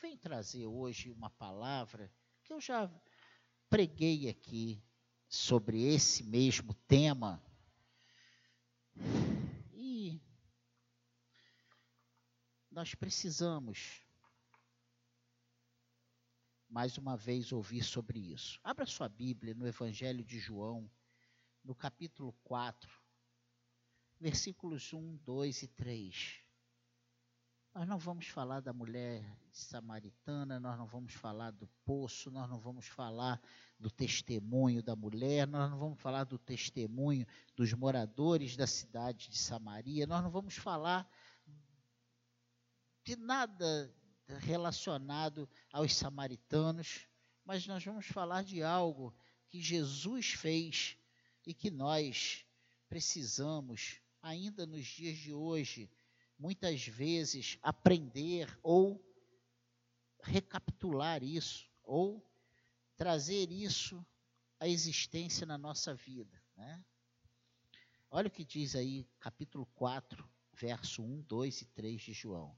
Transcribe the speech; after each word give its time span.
venho 0.00 0.16
trazer 0.16 0.64
hoje 0.64 1.10
uma 1.10 1.28
palavra 1.28 2.10
que 2.42 2.52
eu 2.52 2.60
já 2.60 2.90
preguei 3.68 4.30
aqui 4.30 4.82
sobre 5.28 5.82
esse 5.82 6.24
mesmo 6.24 6.72
tema. 6.88 7.42
E 9.74 10.18
nós 12.70 12.94
precisamos 12.94 14.02
mais 16.66 16.96
uma 16.96 17.14
vez 17.14 17.52
ouvir 17.52 17.84
sobre 17.84 18.18
isso. 18.32 18.58
Abra 18.64 18.86
sua 18.86 19.08
Bíblia 19.08 19.54
no 19.54 19.66
Evangelho 19.66 20.24
de 20.24 20.38
João, 20.38 20.90
no 21.62 21.74
capítulo 21.74 22.32
4, 22.42 22.90
versículos 24.18 24.94
1, 24.94 25.16
2 25.18 25.62
e 25.62 25.68
3. 25.68 26.49
Nós 27.72 27.86
não 27.86 27.98
vamos 27.98 28.26
falar 28.26 28.60
da 28.60 28.72
mulher 28.72 29.24
samaritana, 29.52 30.58
nós 30.58 30.76
não 30.76 30.86
vamos 30.86 31.14
falar 31.14 31.52
do 31.52 31.68
poço, 31.84 32.28
nós 32.28 32.50
não 32.50 32.58
vamos 32.58 32.86
falar 32.88 33.40
do 33.78 33.88
testemunho 33.88 34.82
da 34.82 34.96
mulher, 34.96 35.46
nós 35.46 35.70
não 35.70 35.78
vamos 35.78 36.00
falar 36.00 36.24
do 36.24 36.36
testemunho 36.36 37.24
dos 37.54 37.72
moradores 37.72 38.56
da 38.56 38.66
cidade 38.66 39.28
de 39.28 39.38
Samaria, 39.38 40.04
nós 40.04 40.20
não 40.20 40.30
vamos 40.30 40.56
falar 40.56 41.08
de 43.04 43.14
nada 43.14 43.94
relacionado 44.40 45.48
aos 45.72 45.94
samaritanos, 45.94 47.06
mas 47.44 47.68
nós 47.68 47.84
vamos 47.84 48.06
falar 48.06 48.42
de 48.42 48.64
algo 48.64 49.14
que 49.48 49.60
Jesus 49.60 50.32
fez 50.32 50.98
e 51.46 51.54
que 51.54 51.70
nós 51.70 52.44
precisamos, 52.88 54.00
ainda 54.20 54.66
nos 54.66 54.86
dias 54.86 55.16
de 55.16 55.32
hoje, 55.32 55.88
muitas 56.40 56.86
vezes 56.86 57.58
aprender 57.62 58.58
ou 58.62 58.98
recapitular 60.22 61.22
isso, 61.22 61.68
ou 61.82 62.26
trazer 62.96 63.52
isso 63.52 64.04
à 64.58 64.66
existência 64.66 65.46
na 65.46 65.58
nossa 65.58 65.94
vida. 65.94 66.42
Né? 66.56 66.82
Olha 68.10 68.28
o 68.28 68.30
que 68.30 68.44
diz 68.44 68.74
aí, 68.74 69.06
capítulo 69.20 69.66
4, 69.74 70.26
verso 70.54 71.02
1, 71.02 71.22
2 71.22 71.60
e 71.60 71.64
3 71.66 72.00
de 72.00 72.12
João. 72.14 72.56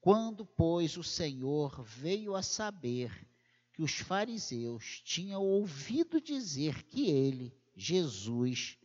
Quando, 0.00 0.46
pois, 0.46 0.96
o 0.96 1.04
Senhor 1.04 1.84
veio 1.84 2.34
a 2.34 2.42
saber 2.42 3.28
que 3.74 3.82
os 3.82 3.98
fariseus 3.98 5.02
tinham 5.04 5.42
ouvido 5.42 6.20
dizer 6.20 6.82
que 6.84 7.10
ele, 7.10 7.54
Jesus, 7.76 8.78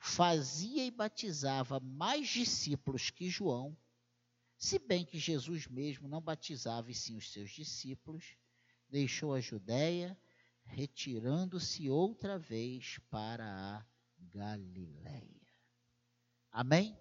fazia 0.00 0.86
e 0.86 0.90
batizava 0.90 1.78
mais 1.78 2.26
discípulos 2.26 3.10
que 3.10 3.28
João, 3.28 3.76
se 4.56 4.78
bem 4.78 5.04
que 5.04 5.18
Jesus 5.18 5.66
mesmo 5.66 6.08
não 6.08 6.22
batizava 6.22 6.90
e 6.90 6.94
sim 6.94 7.16
os 7.16 7.30
seus 7.30 7.50
discípulos, 7.50 8.34
deixou 8.88 9.34
a 9.34 9.40
Judéia, 9.40 10.18
retirando-se 10.64 11.90
outra 11.90 12.38
vez 12.38 12.98
para 13.10 13.44
a 13.44 13.86
Galiléia. 14.18 15.40
Amém? 16.50 16.98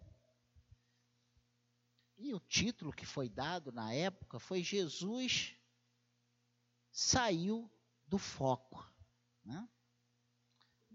E 2.18 2.34
o 2.34 2.40
título 2.40 2.92
que 2.92 3.06
foi 3.06 3.30
dado 3.30 3.72
na 3.72 3.94
época 3.94 4.40
foi 4.40 4.62
Jesus 4.62 5.56
saiu 6.92 7.72
do 8.06 8.18
foco. 8.18 8.86
Né? 9.46 9.68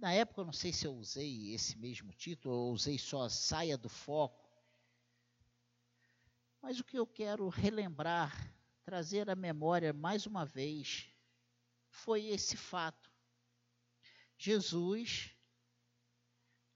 Na 0.04 0.12
época, 0.12 0.42
eu 0.42 0.44
não 0.44 0.52
sei 0.52 0.70
se 0.70 0.86
eu 0.86 0.94
usei 0.94 1.54
esse 1.54 1.78
mesmo 1.78 2.12
título, 2.12 2.54
ou 2.54 2.74
usei 2.74 2.98
só 2.98 3.26
Saia 3.26 3.78
do 3.78 3.88
Foco. 3.88 4.46
Mas 6.60 6.78
o 6.78 6.84
que 6.84 6.98
eu 6.98 7.06
quero 7.06 7.48
relembrar, 7.48 8.54
trazer 8.84 9.30
à 9.30 9.34
memória 9.34 9.94
mais 9.94 10.26
uma 10.26 10.44
vez, 10.44 11.08
foi 11.88 12.26
esse 12.26 12.54
fato. 12.54 13.10
Jesus 14.36 15.30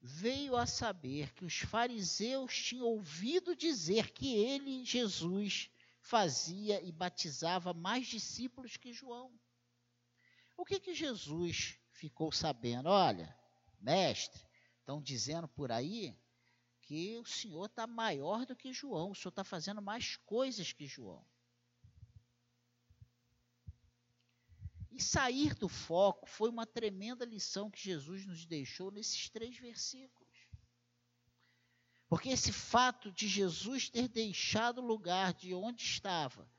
veio 0.01 0.57
a 0.57 0.65
saber 0.65 1.35
que 1.35 1.45
os 1.45 1.59
fariseus 1.59 2.57
tinham 2.57 2.87
ouvido 2.87 3.55
dizer 3.55 4.11
que 4.11 4.37
ele, 4.37 4.87
Jesus, 4.87 5.69
fazia 6.01 6.83
e 6.83 6.91
batizava 6.91 7.75
mais 7.75 8.07
discípulos 8.07 8.79
que 8.79 8.91
João. 8.91 9.39
O 10.57 10.65
que 10.65 10.81
que 10.81 10.95
Jesus 10.95 11.79
ficou 11.99 12.31
sabendo: 12.31 12.89
olha, 12.89 13.37
mestre, 13.81 14.41
estão 14.79 15.03
dizendo 15.03 15.49
por 15.49 15.73
aí 15.73 16.17
que 16.83 17.19
o 17.19 17.25
senhor 17.25 17.67
está 17.67 17.87
maior 17.87 18.47
do 18.47 18.57
que 18.57 18.73
João, 18.73 19.11
o 19.11 19.15
senhor 19.15 19.31
está 19.31 19.45
fazendo 19.45 19.83
mais 19.83 20.17
coisas 20.17 20.73
que 20.73 20.87
João. 20.87 21.25
E 24.91 25.03
sair 25.03 25.55
do 25.55 25.69
foco 25.69 26.29
foi 26.29 26.49
uma 26.49 26.67
tremenda 26.67 27.25
lição 27.25 27.71
que 27.71 27.81
Jesus 27.81 28.27
nos 28.27 28.47
deixou 28.47 28.91
nesses 28.91 29.29
três 29.29 29.57
versículos. 29.59 30.29
Porque 32.09 32.31
esse 32.31 32.53
fato 32.53 33.13
de 33.13 33.29
Jesus 33.29 33.91
ter 33.91 34.09
deixado 34.09 34.79
o 34.79 34.87
lugar 34.87 35.35
de 35.35 35.53
onde 35.53 35.85
estava, 35.85 36.51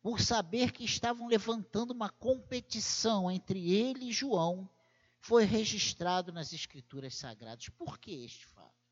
por 0.00 0.20
saber 0.20 0.70
que 0.70 0.84
estavam 0.84 1.26
levantando 1.26 1.90
uma 1.90 2.08
competição 2.08 3.30
entre 3.30 3.72
ele 3.72 4.10
e 4.10 4.12
João, 4.12 4.70
foi 5.24 5.44
registrado 5.44 6.30
nas 6.30 6.52
Escrituras 6.52 7.14
Sagradas. 7.14 7.70
Por 7.70 7.98
que 7.98 8.10
este 8.26 8.44
fato? 8.44 8.84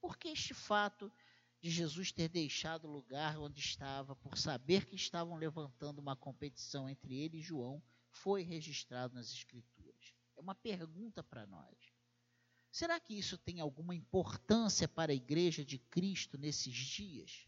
Por 0.00 0.18
que 0.18 0.26
este 0.26 0.52
fato 0.52 1.12
de 1.60 1.70
Jesus 1.70 2.10
ter 2.10 2.28
deixado 2.28 2.88
o 2.88 2.90
lugar 2.90 3.38
onde 3.38 3.60
estava, 3.60 4.16
por 4.16 4.36
saber 4.36 4.84
que 4.84 4.96
estavam 4.96 5.36
levantando 5.36 6.00
uma 6.00 6.16
competição 6.16 6.88
entre 6.88 7.14
ele 7.14 7.38
e 7.38 7.40
João, 7.40 7.80
foi 8.10 8.42
registrado 8.42 9.14
nas 9.14 9.30
Escrituras? 9.30 10.12
É 10.36 10.40
uma 10.40 10.56
pergunta 10.56 11.22
para 11.22 11.46
nós. 11.46 11.78
Será 12.72 12.98
que 12.98 13.16
isso 13.16 13.38
tem 13.38 13.60
alguma 13.60 13.94
importância 13.94 14.88
para 14.88 15.12
a 15.12 15.14
igreja 15.14 15.64
de 15.64 15.78
Cristo 15.78 16.36
nesses 16.36 16.74
dias? 16.74 17.46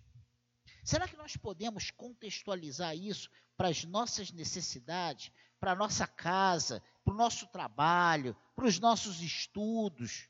Será 0.85 1.09
que 1.09 1.17
nós 1.17 1.37
podemos 1.37 1.91
contextualizar 1.91 2.97
isso 2.97 3.29
para 3.57 3.67
as 3.67 3.83
nossas 3.83 4.31
necessidades, 4.31 5.33
para 5.61 5.73
a 5.73 5.77
nossa 5.77 6.07
casa, 6.07 6.83
para 7.05 7.15
o 7.15 7.17
nosso 7.17 7.47
trabalho, 7.49 8.37
para 8.55 8.67
os 8.67 8.79
nossos 8.79 9.21
estudos, 9.21 10.29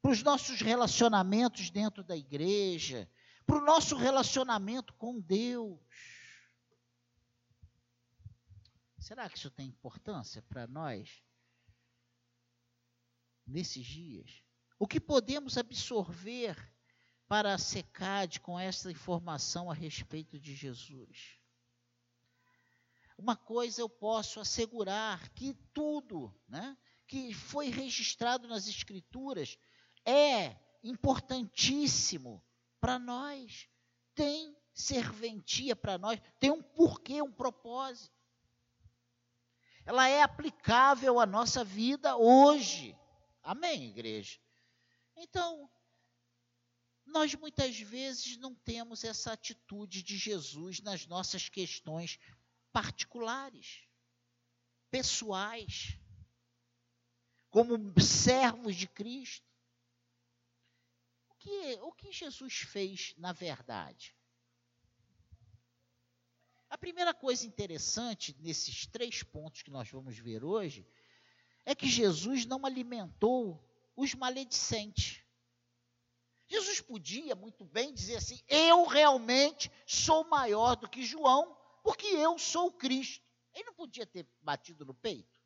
para 0.00 0.12
os 0.12 0.22
nossos 0.22 0.60
relacionamentos 0.60 1.70
dentro 1.70 2.04
da 2.04 2.16
igreja, 2.16 3.10
para 3.46 3.56
o 3.56 3.64
nosso 3.64 3.96
relacionamento 3.96 4.92
com 4.94 5.20
Deus? 5.20 5.80
Será 8.98 9.28
que 9.28 9.36
isso 9.36 9.50
tem 9.50 9.66
importância 9.66 10.40
para 10.42 10.66
nós 10.66 11.22
nesses 13.46 13.84
dias? 13.84 14.42
O 14.78 14.86
que 14.86 14.98
podemos 14.98 15.58
absorver 15.58 16.56
para 17.28 17.54
a 17.54 17.58
SECAD 17.58 18.40
com 18.40 18.58
essa 18.58 18.90
informação 18.90 19.70
a 19.70 19.74
respeito 19.74 20.38
de 20.38 20.54
Jesus? 20.54 21.38
Uma 23.16 23.36
coisa 23.36 23.80
eu 23.80 23.88
posso 23.88 24.40
assegurar 24.40 25.28
que 25.30 25.54
tudo, 25.72 26.34
né, 26.48 26.76
que 27.06 27.32
foi 27.32 27.68
registrado 27.68 28.48
nas 28.48 28.66
escrituras 28.66 29.58
é 30.04 30.56
importantíssimo 30.82 32.44
para 32.80 32.98
nós. 32.98 33.68
Tem 34.14 34.56
serventia 34.74 35.76
para 35.76 35.96
nós, 35.96 36.20
tem 36.40 36.50
um 36.50 36.60
porquê, 36.60 37.22
um 37.22 37.32
propósito. 37.32 38.12
Ela 39.86 40.08
é 40.08 40.22
aplicável 40.22 41.20
à 41.20 41.26
nossa 41.26 41.62
vida 41.62 42.16
hoje. 42.16 42.98
Amém, 43.42 43.90
igreja? 43.90 44.40
Então, 45.16 45.70
nós 47.06 47.34
muitas 47.34 47.78
vezes 47.78 48.36
não 48.38 48.54
temos 48.54 49.04
essa 49.04 49.32
atitude 49.32 50.02
de 50.02 50.16
Jesus 50.16 50.80
nas 50.80 51.06
nossas 51.06 51.48
questões 51.48 52.18
particulares, 52.74 53.86
pessoais, 54.90 55.96
como 57.48 57.78
servos 58.00 58.74
de 58.74 58.88
Cristo. 58.88 59.48
O 61.28 61.34
que, 61.36 61.78
o 61.82 61.92
que 61.92 62.10
Jesus 62.10 62.56
fez 62.56 63.14
na 63.16 63.30
verdade? 63.30 64.12
A 66.68 66.76
primeira 66.76 67.14
coisa 67.14 67.46
interessante 67.46 68.36
nesses 68.40 68.86
três 68.86 69.22
pontos 69.22 69.62
que 69.62 69.70
nós 69.70 69.88
vamos 69.88 70.18
ver 70.18 70.42
hoje 70.42 70.84
é 71.64 71.76
que 71.76 71.86
Jesus 71.86 72.44
não 72.44 72.66
alimentou 72.66 73.64
os 73.94 74.14
maledicentes. 74.14 75.22
Jesus 76.48 76.80
podia 76.80 77.36
muito 77.36 77.64
bem 77.64 77.94
dizer 77.94 78.16
assim: 78.16 78.42
eu 78.48 78.84
realmente 78.84 79.70
sou 79.86 80.24
maior 80.24 80.74
do 80.74 80.88
que 80.88 81.04
João, 81.04 81.56
porque 81.84 82.06
eu 82.06 82.38
sou 82.38 82.72
Cristo. 82.72 83.22
Ele 83.54 83.66
não 83.66 83.74
podia 83.74 84.06
ter 84.06 84.26
batido 84.40 84.86
no 84.86 84.94
peito. 84.94 85.38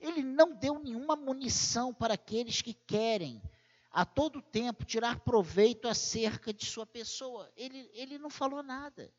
Ele 0.00 0.22
não 0.22 0.56
deu 0.56 0.78
nenhuma 0.78 1.14
munição 1.14 1.92
para 1.92 2.14
aqueles 2.14 2.62
que 2.62 2.72
querem 2.72 3.42
a 3.90 4.06
todo 4.06 4.40
tempo 4.40 4.86
tirar 4.86 5.20
proveito 5.20 5.86
acerca 5.86 6.50
de 6.50 6.64
sua 6.64 6.86
pessoa. 6.86 7.52
Ele, 7.54 7.90
ele 7.92 8.16
não 8.16 8.30
falou 8.30 8.62
nada. 8.62 9.12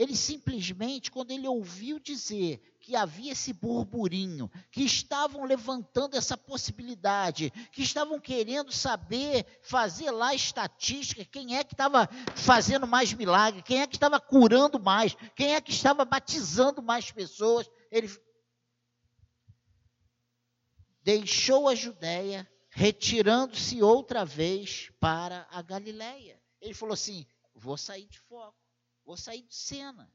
Ele 0.00 0.16
simplesmente, 0.16 1.10
quando 1.10 1.30
ele 1.30 1.46
ouviu 1.46 1.98
dizer 1.98 2.58
que 2.80 2.96
havia 2.96 3.32
esse 3.32 3.52
burburinho, 3.52 4.50
que 4.70 4.82
estavam 4.82 5.44
levantando 5.44 6.16
essa 6.16 6.38
possibilidade, 6.38 7.50
que 7.70 7.82
estavam 7.82 8.18
querendo 8.18 8.72
saber, 8.72 9.44
fazer 9.60 10.10
lá 10.10 10.34
estatística, 10.34 11.22
quem 11.26 11.58
é 11.58 11.62
que 11.62 11.74
estava 11.74 12.08
fazendo 12.34 12.86
mais 12.86 13.12
milagre, 13.12 13.62
quem 13.62 13.82
é 13.82 13.86
que 13.86 13.96
estava 13.96 14.18
curando 14.18 14.80
mais, 14.80 15.14
quem 15.36 15.54
é 15.54 15.60
que 15.60 15.70
estava 15.70 16.02
batizando 16.02 16.82
mais 16.82 17.12
pessoas, 17.12 17.70
ele 17.90 18.08
deixou 21.02 21.68
a 21.68 21.74
Judéia, 21.74 22.50
retirando-se 22.70 23.82
outra 23.82 24.24
vez 24.24 24.90
para 24.98 25.46
a 25.50 25.60
Galiléia. 25.60 26.40
Ele 26.58 26.72
falou 26.72 26.94
assim: 26.94 27.26
vou 27.54 27.76
sair 27.76 28.06
de 28.06 28.18
foco, 28.18 28.56
vou 29.04 29.16
sair 29.16 29.42
de 29.42 29.54
cena. 29.54 30.12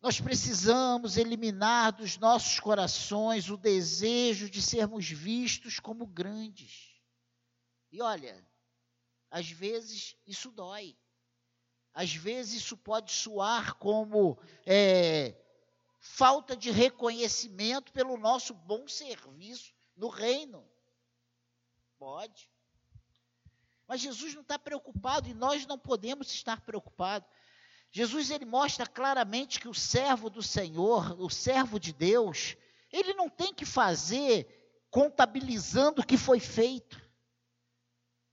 Nós 0.00 0.20
precisamos 0.20 1.16
eliminar 1.16 1.92
dos 1.92 2.18
nossos 2.18 2.58
corações 2.58 3.48
o 3.48 3.56
desejo 3.56 4.50
de 4.50 4.60
sermos 4.60 5.08
vistos 5.08 5.78
como 5.78 6.06
grandes. 6.06 7.00
E 7.92 8.02
olha, 8.02 8.44
às 9.30 9.48
vezes 9.48 10.16
isso 10.26 10.50
dói. 10.50 10.98
Às 11.94 12.14
vezes 12.14 12.62
isso 12.62 12.76
pode 12.76 13.12
soar 13.12 13.76
como 13.76 14.36
é, 14.66 15.40
falta 16.00 16.56
de 16.56 16.70
reconhecimento 16.70 17.92
pelo 17.92 18.16
nosso 18.16 18.52
bom 18.52 18.88
serviço 18.88 19.72
no 19.96 20.08
reino. 20.08 20.68
Pode. 21.96 22.51
Mas 23.92 24.00
Jesus 24.00 24.32
não 24.32 24.40
está 24.40 24.58
preocupado 24.58 25.28
e 25.28 25.34
nós 25.34 25.66
não 25.66 25.78
podemos 25.78 26.32
estar 26.32 26.62
preocupados. 26.62 27.28
Jesus 27.90 28.30
ele 28.30 28.46
mostra 28.46 28.86
claramente 28.86 29.60
que 29.60 29.68
o 29.68 29.74
servo 29.74 30.30
do 30.30 30.42
Senhor, 30.42 31.20
o 31.20 31.28
servo 31.28 31.78
de 31.78 31.92
Deus, 31.92 32.56
ele 32.90 33.12
não 33.12 33.28
tem 33.28 33.52
que 33.52 33.66
fazer 33.66 34.86
contabilizando 34.90 36.00
o 36.00 36.06
que 36.06 36.16
foi 36.16 36.40
feito. 36.40 36.98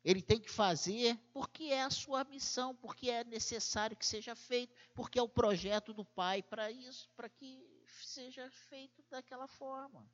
Ele 0.02 0.22
tem 0.22 0.40
que 0.40 0.50
fazer 0.50 1.20
porque 1.34 1.66
é 1.66 1.84
a 1.84 1.90
sua 1.90 2.24
missão, 2.24 2.74
porque 2.74 3.10
é 3.10 3.26
necessário 3.26 3.98
que 3.98 4.06
seja 4.06 4.38
feito, 4.38 4.74
porque 4.96 5.20
é 5.20 5.22
o 5.22 5.28
projeto 5.28 5.94
do 5.94 6.06
Pai 6.06 6.42
para 6.42 6.72
isso, 6.72 7.10
para 7.18 7.28
que 7.28 7.62
seja 8.02 8.50
feito 8.70 9.04
daquela 9.10 9.46
forma. 9.46 10.10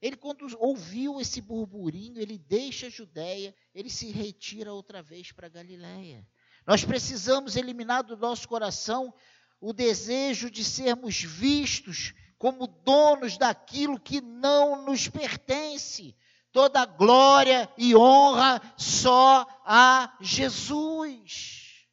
Ele, 0.00 0.16
quando 0.16 0.46
ouviu 0.58 1.20
esse 1.20 1.40
burburinho, 1.40 2.20
ele 2.20 2.38
deixa 2.38 2.86
a 2.86 2.90
Judéia, 2.90 3.54
ele 3.74 3.90
se 3.90 4.10
retira 4.10 4.72
outra 4.72 5.02
vez 5.02 5.30
para 5.30 5.48
Galiléia. 5.48 6.26
Nós 6.66 6.84
precisamos 6.84 7.56
eliminar 7.56 8.02
do 8.02 8.16
nosso 8.16 8.48
coração 8.48 9.12
o 9.60 9.72
desejo 9.72 10.50
de 10.50 10.64
sermos 10.64 11.22
vistos 11.22 12.14
como 12.38 12.66
donos 12.66 13.36
daquilo 13.36 14.00
que 14.00 14.22
não 14.22 14.86
nos 14.86 15.06
pertence, 15.06 16.16
toda 16.50 16.86
glória 16.86 17.70
e 17.76 17.94
honra 17.94 18.60
só 18.78 19.46
a 19.66 20.16
Jesus. 20.22 21.86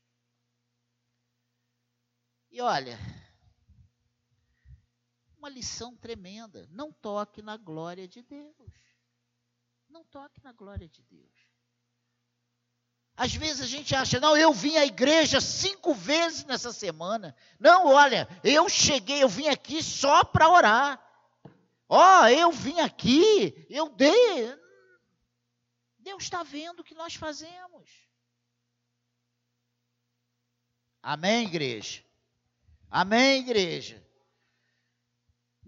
E 2.50 2.62
olha, 2.62 2.98
uma 5.48 5.50
lição 5.50 5.96
tremenda: 5.96 6.68
não 6.70 6.92
toque 6.92 7.42
na 7.42 7.56
glória 7.56 8.08
de 8.08 8.22
Deus. 8.22 8.74
Não 9.90 10.04
toque 10.04 10.44
na 10.44 10.52
glória 10.52 10.88
de 10.88 11.02
Deus. 11.04 11.48
Às 13.16 13.34
vezes 13.34 13.62
a 13.62 13.66
gente 13.66 13.96
acha, 13.96 14.20
não, 14.20 14.38
eu 14.38 14.54
vim 14.54 14.78
à 14.78 14.86
igreja 14.86 15.42
cinco 15.42 15.94
vezes 15.94 16.44
nessa 16.46 16.72
semana. 16.72 17.36
Não, 17.60 17.88
olha, 17.88 18.28
eu 18.44 18.70
cheguei, 18.70 19.24
eu 19.24 19.30
vim 19.30 19.48
aqui 19.48 19.82
só 19.82 20.24
para 20.24 20.50
orar. 20.50 21.04
Ó, 21.90 22.22
oh, 22.22 22.28
eu 22.28 22.52
vim 22.52 22.80
aqui, 22.80 23.66
eu 23.70 23.90
dei. 23.90 24.56
Deus 25.98 26.24
está 26.24 26.44
vendo 26.44 26.82
o 26.82 26.84
que 26.84 26.94
nós 26.94 27.16
fazemos. 27.16 27.90
Amém, 31.02 31.46
igreja? 31.46 32.04
Amém, 32.92 33.40
igreja? 33.40 34.07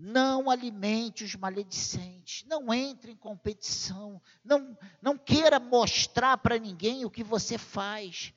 Não 0.01 0.49
alimente 0.49 1.25
os 1.25 1.35
maledicentes, 1.35 2.45
não 2.47 2.73
entre 2.73 3.11
em 3.11 3.17
competição, 3.17 4.21
não, 4.41 4.77
não 5.01 5.17
queira 5.17 5.59
mostrar 5.59 6.37
para 6.37 6.57
ninguém 6.57 7.03
o 7.03 7.11
que 7.11 7.21
você 7.21 7.57
faz. 7.57 8.33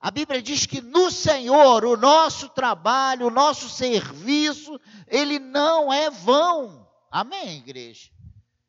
A 0.00 0.10
Bíblia 0.10 0.40
diz 0.40 0.64
que 0.64 0.80
no 0.80 1.10
Senhor 1.10 1.84
o 1.84 1.94
nosso 1.94 2.48
trabalho, 2.48 3.26
o 3.26 3.30
nosso 3.30 3.68
serviço, 3.68 4.80
ele 5.06 5.38
não 5.38 5.92
é 5.92 6.08
vão. 6.08 6.90
Amém, 7.10 7.58
igreja? 7.58 8.10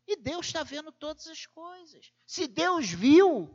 E 0.06 0.18
Deus 0.18 0.48
está 0.48 0.64
vendo 0.64 0.92
todas 0.92 1.26
as 1.28 1.46
coisas. 1.46 2.12
Se 2.28 2.48
Deus 2.50 2.90
viu, 2.90 3.50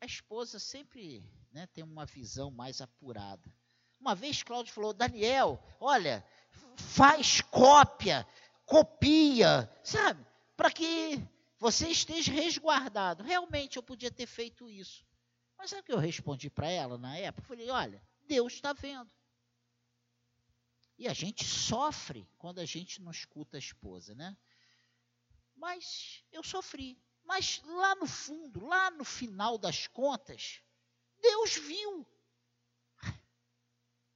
a 0.00 0.06
esposa 0.06 0.58
sempre 0.58 1.22
né, 1.52 1.66
tem 1.66 1.84
uma 1.84 2.06
visão 2.06 2.50
mais 2.50 2.80
apurada. 2.80 3.59
Uma 4.00 4.14
vez 4.14 4.42
Cláudio 4.42 4.72
falou: 4.72 4.92
Daniel, 4.92 5.62
olha, 5.78 6.24
faz 6.76 7.40
cópia, 7.42 8.26
copia, 8.64 9.70
sabe? 9.84 10.26
Para 10.56 10.70
que 10.70 11.22
você 11.58 11.88
esteja 11.88 12.32
resguardado. 12.32 13.22
Realmente 13.22 13.76
eu 13.76 13.82
podia 13.82 14.10
ter 14.10 14.26
feito 14.26 14.68
isso. 14.68 15.04
Mas 15.58 15.70
sabe 15.70 15.82
o 15.82 15.84
que 15.84 15.92
eu 15.92 15.98
respondi 15.98 16.48
para 16.48 16.68
ela 16.68 16.96
na 16.96 17.16
época? 17.18 17.42
Eu 17.42 17.48
falei: 17.48 17.70
olha, 17.70 18.02
Deus 18.26 18.54
está 18.54 18.72
vendo. 18.72 19.10
E 20.96 21.06
a 21.08 21.12
gente 21.12 21.44
sofre 21.44 22.28
quando 22.38 22.58
a 22.58 22.64
gente 22.64 23.00
não 23.00 23.10
escuta 23.10 23.56
a 23.56 23.58
esposa, 23.58 24.14
né? 24.14 24.36
Mas 25.54 26.24
eu 26.32 26.42
sofri. 26.42 26.98
Mas 27.24 27.62
lá 27.64 27.94
no 27.94 28.06
fundo, 28.06 28.66
lá 28.66 28.90
no 28.90 29.04
final 29.04 29.58
das 29.58 29.86
contas, 29.86 30.62
Deus 31.20 31.56
viu. 31.56 32.06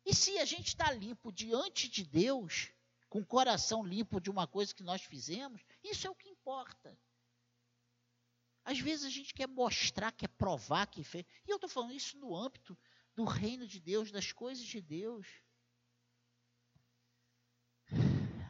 E 0.04 0.14
se 0.14 0.38
a 0.38 0.44
gente 0.44 0.68
está 0.68 0.90
limpo 0.92 1.32
diante 1.32 1.88
de 1.88 2.04
Deus, 2.04 2.70
com 3.08 3.20
o 3.20 3.26
coração 3.26 3.82
limpo 3.82 4.20
de 4.20 4.30
uma 4.30 4.46
coisa 4.46 4.74
que 4.74 4.82
nós 4.82 5.02
fizemos, 5.02 5.62
isso 5.82 6.06
é 6.06 6.10
o 6.10 6.14
que 6.14 6.28
importa. 6.28 6.98
Às 8.64 8.78
vezes 8.78 9.04
a 9.04 9.10
gente 9.10 9.32
quer 9.32 9.46
mostrar, 9.46 10.12
quer 10.12 10.28
provar 10.28 10.86
que 10.86 11.04
fez. 11.04 11.24
E 11.46 11.50
eu 11.50 11.56
estou 11.56 11.68
falando 11.68 11.92
isso 11.92 12.18
no 12.18 12.34
âmbito 12.34 12.76
do 13.14 13.24
reino 13.24 13.66
de 13.66 13.78
Deus, 13.78 14.10
das 14.10 14.32
coisas 14.32 14.64
de 14.64 14.80
Deus. 14.80 15.26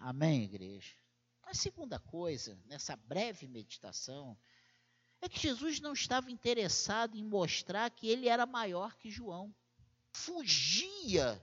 Amém, 0.00 0.44
igreja? 0.44 0.94
A 1.42 1.54
segunda 1.54 1.98
coisa, 1.98 2.58
nessa 2.64 2.96
breve 2.96 3.46
meditação, 3.46 4.38
é 5.20 5.28
que 5.28 5.38
Jesus 5.38 5.80
não 5.80 5.92
estava 5.92 6.30
interessado 6.30 7.16
em 7.16 7.24
mostrar 7.24 7.90
que 7.90 8.08
ele 8.08 8.28
era 8.28 8.46
maior 8.46 8.96
que 8.96 9.10
João 9.10 9.54
fugia 10.16 11.42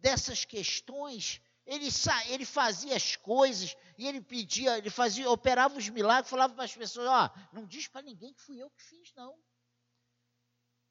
dessas 0.00 0.44
questões, 0.44 1.40
ele, 1.66 1.88
ele 2.28 2.44
fazia 2.44 2.96
as 2.96 3.16
coisas 3.16 3.76
e 3.96 4.06
ele 4.06 4.20
pedia, 4.20 4.78
ele 4.78 4.90
fazia, 4.90 5.30
operava 5.30 5.78
os 5.78 5.88
milagres, 5.88 6.30
falava 6.30 6.54
para 6.54 6.64
as 6.64 6.74
pessoas, 6.74 7.06
ó, 7.06 7.26
oh, 7.26 7.54
não 7.54 7.66
diz 7.66 7.86
para 7.86 8.02
ninguém 8.02 8.32
que 8.32 8.40
fui 8.40 8.60
eu 8.60 8.70
que 8.70 8.82
fiz, 8.82 9.12
não. 9.14 9.38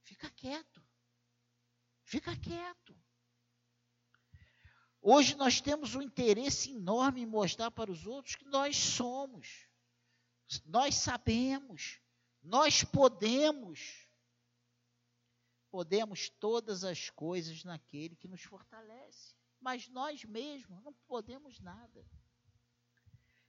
Fica 0.03 0.29
quieto. 0.31 0.81
Fica 2.03 2.35
quieto. 2.35 2.97
Hoje 5.01 5.35
nós 5.35 5.61
temos 5.61 5.95
um 5.95 6.01
interesse 6.01 6.71
enorme 6.71 7.21
em 7.21 7.25
mostrar 7.25 7.71
para 7.71 7.91
os 7.91 8.05
outros 8.05 8.35
que 8.35 8.45
nós 8.45 8.75
somos. 8.75 9.67
Nós 10.65 10.95
sabemos, 10.95 11.99
nós 12.41 12.83
podemos 12.83 14.08
podemos 15.69 16.29
todas 16.29 16.83
as 16.83 17.09
coisas 17.09 17.63
naquele 17.63 18.15
que 18.15 18.27
nos 18.27 18.41
fortalece, 18.43 19.35
mas 19.59 19.88
nós 19.89 20.23
mesmos 20.23 20.81
não 20.83 20.93
podemos 21.07 21.59
nada. 21.59 22.05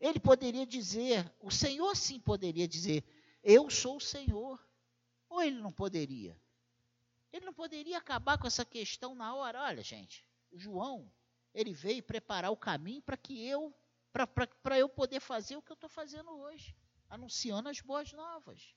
Ele 0.00 0.18
poderia 0.18 0.66
dizer, 0.66 1.30
o 1.40 1.50
Senhor 1.50 1.94
sim 1.94 2.18
poderia 2.18 2.66
dizer, 2.66 3.04
eu 3.42 3.68
sou 3.68 3.96
o 3.96 4.00
Senhor. 4.00 4.58
Ou 5.28 5.42
ele 5.42 5.60
não 5.60 5.70
poderia? 5.70 6.40
Ele 7.32 7.46
não 7.46 7.54
poderia 7.54 7.98
acabar 7.98 8.36
com 8.38 8.46
essa 8.46 8.64
questão 8.64 9.14
na 9.14 9.34
hora. 9.34 9.62
Olha, 9.62 9.82
gente, 9.82 10.26
João, 10.52 11.12
ele 11.54 11.72
veio 11.72 12.02
preparar 12.02 12.50
o 12.50 12.56
caminho 12.56 13.02
para 13.02 13.16
que 13.16 13.46
eu, 13.46 13.74
para 14.62 14.78
eu 14.78 14.88
poder 14.88 15.20
fazer 15.20 15.56
o 15.56 15.62
que 15.62 15.70
eu 15.70 15.74
estou 15.74 15.88
fazendo 15.88 16.30
hoje, 16.30 16.76
anunciando 17.08 17.68
as 17.68 17.80
boas 17.80 18.12
novas. 18.12 18.74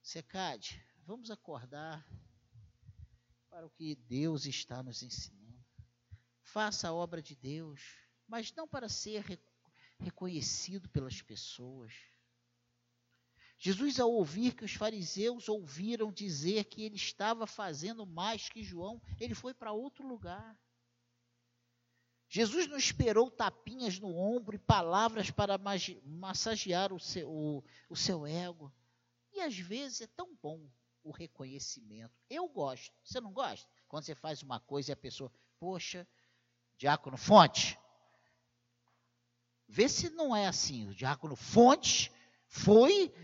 Secade, 0.00 0.84
Vamos 1.06 1.30
acordar 1.30 2.04
para 3.48 3.64
o 3.64 3.70
que 3.70 3.94
Deus 3.94 4.44
está 4.44 4.82
nos 4.82 5.04
ensinando. 5.04 5.64
faça 6.42 6.88
a 6.88 6.92
obra 6.92 7.22
de 7.22 7.36
Deus, 7.36 7.80
mas 8.26 8.52
não 8.52 8.66
para 8.66 8.88
ser 8.88 9.24
reconhecido 10.00 10.88
pelas 10.88 11.22
pessoas. 11.22 11.92
Jesus, 13.56 14.00
ao 14.00 14.10
ouvir 14.10 14.56
que 14.56 14.64
os 14.64 14.72
fariseus 14.74 15.48
ouviram 15.48 16.10
dizer 16.10 16.64
que 16.64 16.82
ele 16.82 16.96
estava 16.96 17.46
fazendo 17.46 18.04
mais 18.04 18.48
que 18.48 18.64
João, 18.64 19.00
ele 19.20 19.34
foi 19.34 19.54
para 19.54 19.70
outro 19.70 20.04
lugar. 20.04 20.58
Jesus 22.28 22.66
não 22.66 22.76
esperou 22.76 23.30
tapinhas 23.30 24.00
no 24.00 24.12
ombro 24.12 24.56
e 24.56 24.58
palavras 24.58 25.30
para 25.30 25.56
massagear 26.02 26.92
o 26.92 26.98
seu, 26.98 27.30
o, 27.30 27.64
o 27.88 27.94
seu 27.94 28.26
ego. 28.26 28.74
E 29.32 29.40
às 29.40 29.56
vezes 29.56 30.00
é 30.00 30.06
tão 30.08 30.34
bom 30.42 30.68
o 31.06 31.12
reconhecimento. 31.12 32.12
Eu 32.28 32.48
gosto. 32.48 32.92
Você 33.04 33.20
não 33.20 33.32
gosta? 33.32 33.68
Quando 33.86 34.04
você 34.04 34.14
faz 34.14 34.42
uma 34.42 34.58
coisa 34.58 34.90
e 34.90 34.92
a 34.92 34.96
pessoa, 34.96 35.32
poxa, 35.58 36.06
Diácono 36.76 37.16
Fonte, 37.16 37.78
vê 39.68 39.88
se 39.88 40.10
não 40.10 40.34
é 40.34 40.48
assim. 40.48 40.88
O 40.88 40.94
Diácono 40.94 41.36
Fonte 41.36 42.12
foi 42.48 43.14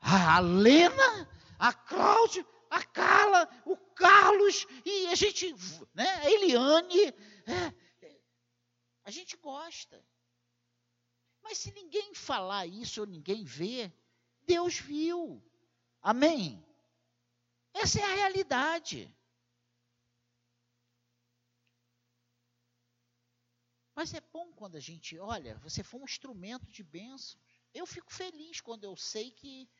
a 0.00 0.38
Lena, 0.38 1.28
a 1.58 1.72
Cláudia, 1.72 2.46
a 2.70 2.84
Carla, 2.84 3.48
o 3.66 3.76
Carlos, 3.76 4.64
e 4.84 5.08
a 5.08 5.16
gente, 5.16 5.52
né, 5.92 6.08
a 6.08 6.30
Eliane, 6.30 7.08
é, 7.48 8.20
a 9.02 9.10
gente 9.10 9.36
gosta. 9.36 10.06
Mas 11.42 11.58
se 11.58 11.72
ninguém 11.72 12.14
falar 12.14 12.64
isso 12.64 13.00
ou 13.00 13.06
ninguém 13.08 13.44
vê, 13.44 13.92
Deus 14.46 14.78
viu. 14.78 15.42
Amém? 16.02 16.64
Essa 17.74 18.00
é 18.00 18.04
a 18.04 18.14
realidade. 18.14 19.14
Mas 23.94 24.14
é 24.14 24.20
bom 24.32 24.50
quando 24.52 24.76
a 24.76 24.80
gente, 24.80 25.18
olha, 25.18 25.58
você 25.58 25.82
foi 25.82 26.00
um 26.00 26.04
instrumento 26.04 26.70
de 26.70 26.82
bênção. 26.82 27.38
Eu 27.74 27.86
fico 27.86 28.12
feliz 28.12 28.60
quando 28.60 28.84
eu 28.84 28.96
sei 28.96 29.30
que 29.30 29.70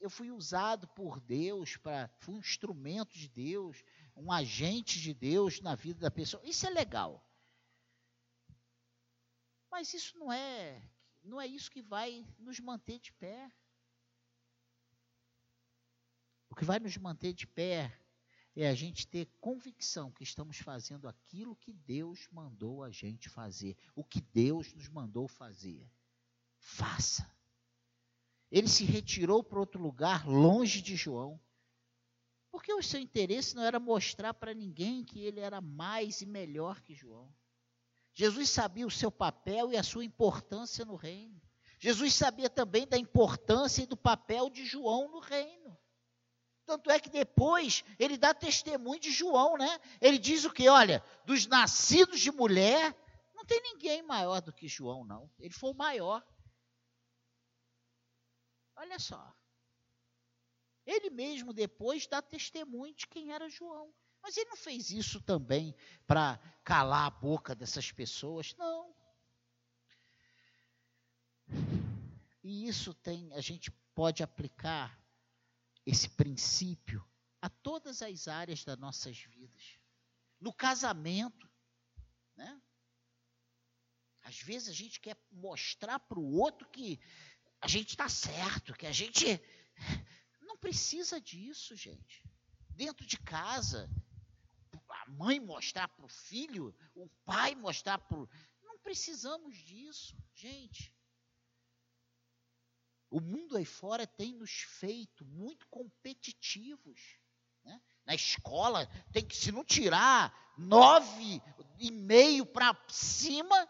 eu 0.00 0.10
fui 0.10 0.30
usado 0.30 0.86
por 0.88 1.20
Deus 1.20 1.76
para, 1.76 2.08
fui 2.20 2.34
um 2.34 2.40
instrumento 2.40 3.16
de 3.16 3.28
Deus, 3.28 3.82
um 4.14 4.30
agente 4.30 5.00
de 5.00 5.12
Deus 5.14 5.60
na 5.60 5.74
vida 5.74 6.00
da 6.00 6.10
pessoa. 6.10 6.42
Isso 6.44 6.66
é 6.66 6.70
legal. 6.70 7.24
Mas 9.70 9.92
isso 9.94 10.16
não 10.18 10.32
é, 10.32 10.82
não 11.22 11.40
é 11.40 11.46
isso 11.46 11.70
que 11.70 11.82
vai 11.82 12.26
nos 12.38 12.60
manter 12.60 12.98
de 13.00 13.12
pé. 13.14 13.50
Que 16.58 16.64
vai 16.64 16.80
nos 16.80 16.96
manter 16.96 17.32
de 17.32 17.46
pé 17.46 17.96
é 18.56 18.68
a 18.68 18.74
gente 18.74 19.06
ter 19.06 19.26
convicção 19.40 20.10
que 20.10 20.24
estamos 20.24 20.58
fazendo 20.58 21.06
aquilo 21.06 21.54
que 21.54 21.72
Deus 21.72 22.26
mandou 22.32 22.82
a 22.82 22.90
gente 22.90 23.28
fazer, 23.28 23.76
o 23.94 24.02
que 24.02 24.20
Deus 24.20 24.74
nos 24.74 24.88
mandou 24.88 25.28
fazer. 25.28 25.88
Faça. 26.58 27.30
Ele 28.50 28.66
se 28.66 28.84
retirou 28.84 29.44
para 29.44 29.60
outro 29.60 29.80
lugar, 29.80 30.26
longe 30.26 30.82
de 30.82 30.96
João, 30.96 31.40
porque 32.50 32.74
o 32.74 32.82
seu 32.82 32.98
interesse 32.98 33.54
não 33.54 33.62
era 33.62 33.78
mostrar 33.78 34.34
para 34.34 34.52
ninguém 34.52 35.04
que 35.04 35.20
ele 35.20 35.38
era 35.38 35.60
mais 35.60 36.22
e 36.22 36.26
melhor 36.26 36.80
que 36.80 36.92
João. 36.92 37.32
Jesus 38.12 38.50
sabia 38.50 38.84
o 38.84 38.90
seu 38.90 39.12
papel 39.12 39.72
e 39.72 39.76
a 39.76 39.84
sua 39.84 40.04
importância 40.04 40.84
no 40.84 40.96
reino. 40.96 41.40
Jesus 41.78 42.14
sabia 42.14 42.50
também 42.50 42.84
da 42.84 42.98
importância 42.98 43.84
e 43.84 43.86
do 43.86 43.96
papel 43.96 44.50
de 44.50 44.66
João 44.66 45.08
no 45.08 45.20
reino. 45.20 45.78
Tanto 46.68 46.90
é 46.90 47.00
que 47.00 47.08
depois 47.08 47.82
ele 47.98 48.18
dá 48.18 48.34
testemunho 48.34 49.00
de 49.00 49.10
João, 49.10 49.56
né? 49.56 49.80
Ele 50.02 50.18
diz 50.18 50.44
o 50.44 50.52
que? 50.52 50.68
Olha, 50.68 51.02
dos 51.24 51.46
nascidos 51.46 52.20
de 52.20 52.30
mulher, 52.30 52.94
não 53.34 53.42
tem 53.42 53.58
ninguém 53.62 54.02
maior 54.02 54.42
do 54.42 54.52
que 54.52 54.68
João, 54.68 55.02
não. 55.02 55.30
Ele 55.38 55.54
foi 55.54 55.70
o 55.70 55.74
maior. 55.74 56.22
Olha 58.76 58.98
só. 58.98 59.34
Ele 60.84 61.08
mesmo 61.08 61.54
depois 61.54 62.06
dá 62.06 62.20
testemunho 62.20 62.94
de 62.94 63.06
quem 63.06 63.32
era 63.32 63.48
João. 63.48 63.90
Mas 64.22 64.36
ele 64.36 64.50
não 64.50 64.56
fez 64.58 64.90
isso 64.90 65.22
também 65.22 65.74
para 66.06 66.38
calar 66.62 67.06
a 67.06 67.10
boca 67.10 67.54
dessas 67.54 67.90
pessoas, 67.90 68.54
não. 68.58 68.94
E 72.44 72.68
isso 72.68 72.92
tem, 72.92 73.32
a 73.32 73.40
gente 73.40 73.70
pode 73.94 74.22
aplicar 74.22 74.97
esse 75.88 76.10
princípio 76.10 77.02
a 77.40 77.48
todas 77.48 78.02
as 78.02 78.28
áreas 78.28 78.62
das 78.62 78.78
nossas 78.78 79.16
vidas. 79.18 79.78
No 80.38 80.52
casamento, 80.52 81.50
né? 82.36 82.60
Às 84.20 84.38
vezes 84.38 84.68
a 84.68 84.72
gente 84.72 85.00
quer 85.00 85.16
mostrar 85.32 85.98
para 85.98 86.18
o 86.18 86.32
outro 86.34 86.68
que 86.68 87.00
a 87.58 87.66
gente 87.66 87.90
está 87.90 88.06
certo, 88.06 88.74
que 88.74 88.86
a 88.86 88.92
gente 88.92 89.40
não 90.42 90.58
precisa 90.58 91.18
disso, 91.18 91.74
gente. 91.74 92.22
Dentro 92.68 93.06
de 93.06 93.16
casa, 93.18 93.90
a 94.90 95.10
mãe 95.10 95.40
mostrar 95.40 95.88
para 95.88 96.04
o 96.04 96.08
filho, 96.08 96.76
o 96.94 97.08
pai 97.24 97.54
mostrar 97.54 97.96
para 97.96 98.18
o. 98.18 98.28
Não 98.62 98.78
precisamos 98.80 99.56
disso, 99.56 100.14
gente. 100.34 100.94
O 103.10 103.20
mundo 103.20 103.56
aí 103.56 103.64
fora 103.64 104.06
tem 104.06 104.34
nos 104.34 104.50
feito 104.50 105.24
muito 105.24 105.66
competitivos. 105.68 107.00
Né? 107.64 107.80
Na 108.04 108.14
escola, 108.14 108.86
tem 109.12 109.24
que, 109.24 109.36
se 109.36 109.50
não 109.50 109.64
tirar 109.64 110.54
nove 110.58 111.42
e 111.78 111.90
meio 111.90 112.44
para 112.44 112.76
cima, 112.88 113.68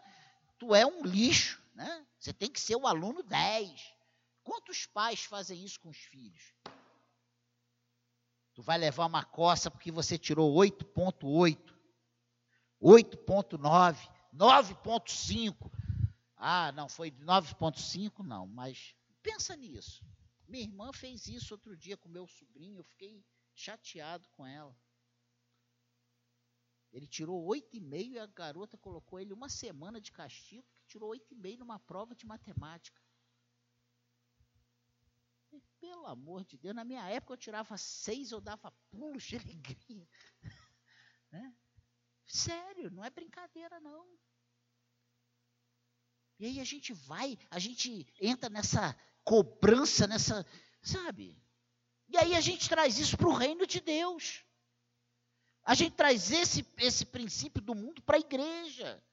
tu 0.57 0.75
é 0.75 0.85
um 0.85 1.03
lixo. 1.03 1.61
Né? 1.73 2.05
Você 2.19 2.33
tem 2.33 2.51
que 2.51 2.59
ser 2.59 2.75
o 2.75 2.85
aluno 2.85 3.23
10. 3.23 3.93
Quantos 4.43 4.85
pais 4.85 5.23
fazem 5.23 5.63
isso 5.63 5.79
com 5.79 5.89
os 5.89 5.97
filhos? 5.97 6.53
Tu 8.53 8.61
vai 8.61 8.77
levar 8.77 9.05
uma 9.05 9.23
coça 9.23 9.71
porque 9.71 9.89
você 9.89 10.17
tirou 10.17 10.53
8.8, 10.53 11.57
8.9, 12.81 14.09
9.5. 14.35 15.71
Ah, 16.35 16.71
não, 16.73 16.89
foi 16.89 17.11
9.5 17.11 18.19
não, 18.25 18.47
mas 18.47 18.93
pensa 19.21 19.55
nisso. 19.55 20.03
Minha 20.47 20.63
irmã 20.63 20.91
fez 20.91 21.27
isso 21.27 21.53
outro 21.53 21.77
dia 21.77 21.97
com 21.97 22.09
meu 22.09 22.27
sobrinho, 22.27 22.79
eu 22.79 22.83
fiquei 22.83 23.23
chateado 23.53 24.27
com 24.29 24.45
ela. 24.45 24.75
Ele 26.91 27.07
tirou 27.07 27.45
8,5 27.47 28.11
e 28.13 28.19
a 28.19 28.25
garota 28.25 28.77
colocou 28.77 29.19
ele 29.19 29.31
uma 29.31 29.47
semana 29.47 30.01
de 30.01 30.11
castigo 30.11 30.67
tirou 30.89 31.11
8,5 31.11 31.59
numa 31.59 31.79
prova 31.79 32.15
de 32.15 32.25
matemática. 32.25 32.99
E, 35.51 35.61
pelo 35.79 36.07
amor 36.07 36.43
de 36.43 36.57
Deus, 36.57 36.75
na 36.75 36.83
minha 36.83 37.07
época 37.07 37.33
eu 37.33 37.37
tirava 37.37 37.77
6, 37.77 38.31
eu 38.31 38.41
dava 38.41 38.71
pulos 38.89 39.23
de 39.23 39.37
alegria. 39.37 40.07
né? 41.31 41.55
Sério, 42.27 42.91
não 42.91 43.03
é 43.03 43.09
brincadeira 43.09 43.79
não. 43.79 44.17
E 46.39 46.45
aí 46.45 46.59
a 46.59 46.63
gente 46.63 46.93
vai, 46.93 47.37
a 47.51 47.59
gente 47.59 48.07
entra 48.19 48.49
nessa 48.49 48.95
cobrança, 49.23 50.07
nessa, 50.07 50.45
sabe? 50.81 51.37
E 52.07 52.17
aí 52.17 52.33
a 52.33 52.41
gente 52.41 52.67
traz 52.69 52.97
isso 52.97 53.17
para 53.17 53.27
o 53.27 53.35
reino 53.35 53.67
de 53.67 53.81
Deus. 53.81 54.43
A 55.63 55.75
gente 55.75 55.95
traz 55.95 56.31
esse, 56.31 56.65
esse 56.77 57.05
princípio 57.05 57.61
do 57.61 57.75
mundo 57.75 58.01
para 58.01 58.17
a 58.17 58.19
igreja. 58.19 59.03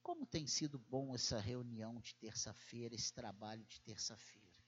Como 0.00 0.24
tem 0.24 0.46
sido 0.46 0.78
bom 0.78 1.14
essa 1.14 1.38
reunião 1.38 2.00
de 2.00 2.14
terça-feira, 2.14 2.94
esse 2.94 3.12
trabalho 3.12 3.64
de 3.66 3.80
terça-feira. 3.80 4.64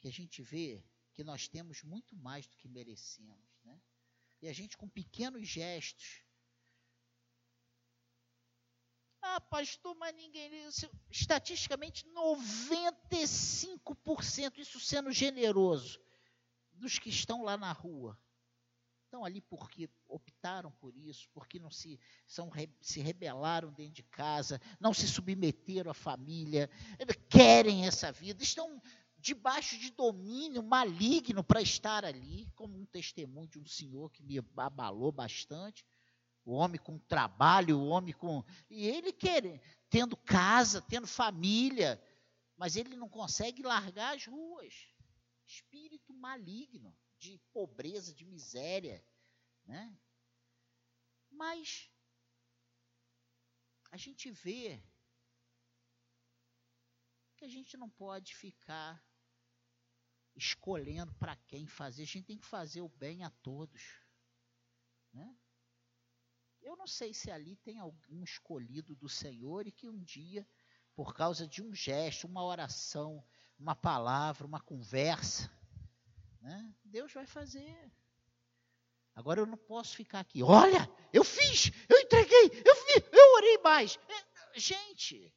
Que 0.00 0.08
a 0.08 0.12
gente 0.12 0.42
vê 0.42 0.84
que 1.14 1.24
nós 1.24 1.48
temos 1.48 1.82
muito 1.82 2.16
mais 2.16 2.46
do 2.46 2.56
que 2.56 2.68
merecemos, 2.68 3.60
né? 3.64 3.80
E 4.42 4.48
a 4.48 4.52
gente 4.52 4.76
com 4.76 4.88
pequenos 4.88 5.48
gestos. 5.48 6.27
Ah, 9.20 9.40
pastor, 9.40 9.96
mas 9.96 10.14
ninguém. 10.14 10.50
Estatisticamente, 11.10 12.06
95%, 12.06 14.58
isso 14.58 14.78
sendo 14.80 15.12
generoso, 15.12 16.00
dos 16.72 16.98
que 16.98 17.08
estão 17.08 17.42
lá 17.42 17.56
na 17.56 17.72
rua 17.72 18.18
estão 19.08 19.24
ali 19.24 19.40
porque 19.40 19.88
optaram 20.06 20.70
por 20.72 20.94
isso, 20.94 21.28
porque 21.32 21.58
não 21.58 21.70
se, 21.70 21.98
são, 22.26 22.50
se 22.80 23.00
rebelaram 23.00 23.72
dentro 23.72 23.94
de 23.94 24.02
casa, 24.02 24.60
não 24.78 24.92
se 24.92 25.08
submeteram 25.08 25.90
à 25.90 25.94
família, 25.94 26.70
querem 27.28 27.86
essa 27.86 28.12
vida, 28.12 28.42
estão 28.42 28.80
debaixo 29.16 29.78
de 29.78 29.90
domínio 29.90 30.62
maligno 30.62 31.42
para 31.42 31.60
estar 31.60 32.04
ali, 32.04 32.46
como 32.54 32.78
um 32.78 32.86
testemunho 32.86 33.48
de 33.48 33.58
um 33.58 33.66
senhor 33.66 34.10
que 34.10 34.22
me 34.22 34.38
abalou 34.56 35.10
bastante. 35.10 35.84
O 36.48 36.52
homem 36.54 36.80
com 36.80 36.98
trabalho, 36.98 37.78
o 37.78 37.88
homem 37.88 38.14
com. 38.14 38.42
E 38.70 38.86
ele 38.86 39.12
quer, 39.12 39.60
tendo 39.90 40.16
casa, 40.16 40.80
tendo 40.80 41.06
família, 41.06 42.02
mas 42.56 42.74
ele 42.74 42.96
não 42.96 43.06
consegue 43.06 43.62
largar 43.62 44.16
as 44.16 44.24
ruas. 44.24 44.88
Espírito 45.44 46.14
maligno 46.14 46.96
de 47.18 47.38
pobreza, 47.52 48.14
de 48.14 48.24
miséria, 48.24 49.04
né? 49.66 49.94
Mas 51.28 51.90
a 53.90 53.98
gente 53.98 54.30
vê 54.30 54.82
que 57.36 57.44
a 57.44 57.48
gente 57.48 57.76
não 57.76 57.90
pode 57.90 58.34
ficar 58.34 59.04
escolhendo 60.34 61.12
para 61.16 61.36
quem 61.36 61.66
fazer, 61.66 62.04
a 62.04 62.06
gente 62.06 62.24
tem 62.24 62.38
que 62.38 62.46
fazer 62.46 62.80
o 62.80 62.88
bem 62.88 63.22
a 63.22 63.28
todos. 63.28 64.00
Né? 65.12 65.36
Eu 66.62 66.76
não 66.76 66.86
sei 66.86 67.14
se 67.14 67.30
ali 67.30 67.56
tem 67.56 67.78
algum 67.78 68.22
escolhido 68.22 68.94
do 68.94 69.08
Senhor 69.08 69.66
e 69.66 69.72
que 69.72 69.88
um 69.88 70.02
dia, 70.02 70.46
por 70.94 71.14
causa 71.14 71.46
de 71.46 71.62
um 71.62 71.74
gesto, 71.74 72.26
uma 72.26 72.44
oração, 72.44 73.24
uma 73.58 73.74
palavra, 73.74 74.46
uma 74.46 74.60
conversa, 74.60 75.50
né, 76.40 76.74
Deus 76.84 77.12
vai 77.12 77.26
fazer. 77.26 77.92
Agora 79.14 79.40
eu 79.40 79.46
não 79.46 79.58
posso 79.58 79.96
ficar 79.96 80.20
aqui. 80.20 80.42
Olha, 80.42 80.88
eu 81.12 81.24
fiz, 81.24 81.72
eu 81.88 81.98
entreguei, 81.98 82.62
eu 82.64 82.78
eu 83.12 83.34
orei 83.34 83.58
mais. 83.58 83.98
É, 84.08 84.58
gente, 84.58 85.32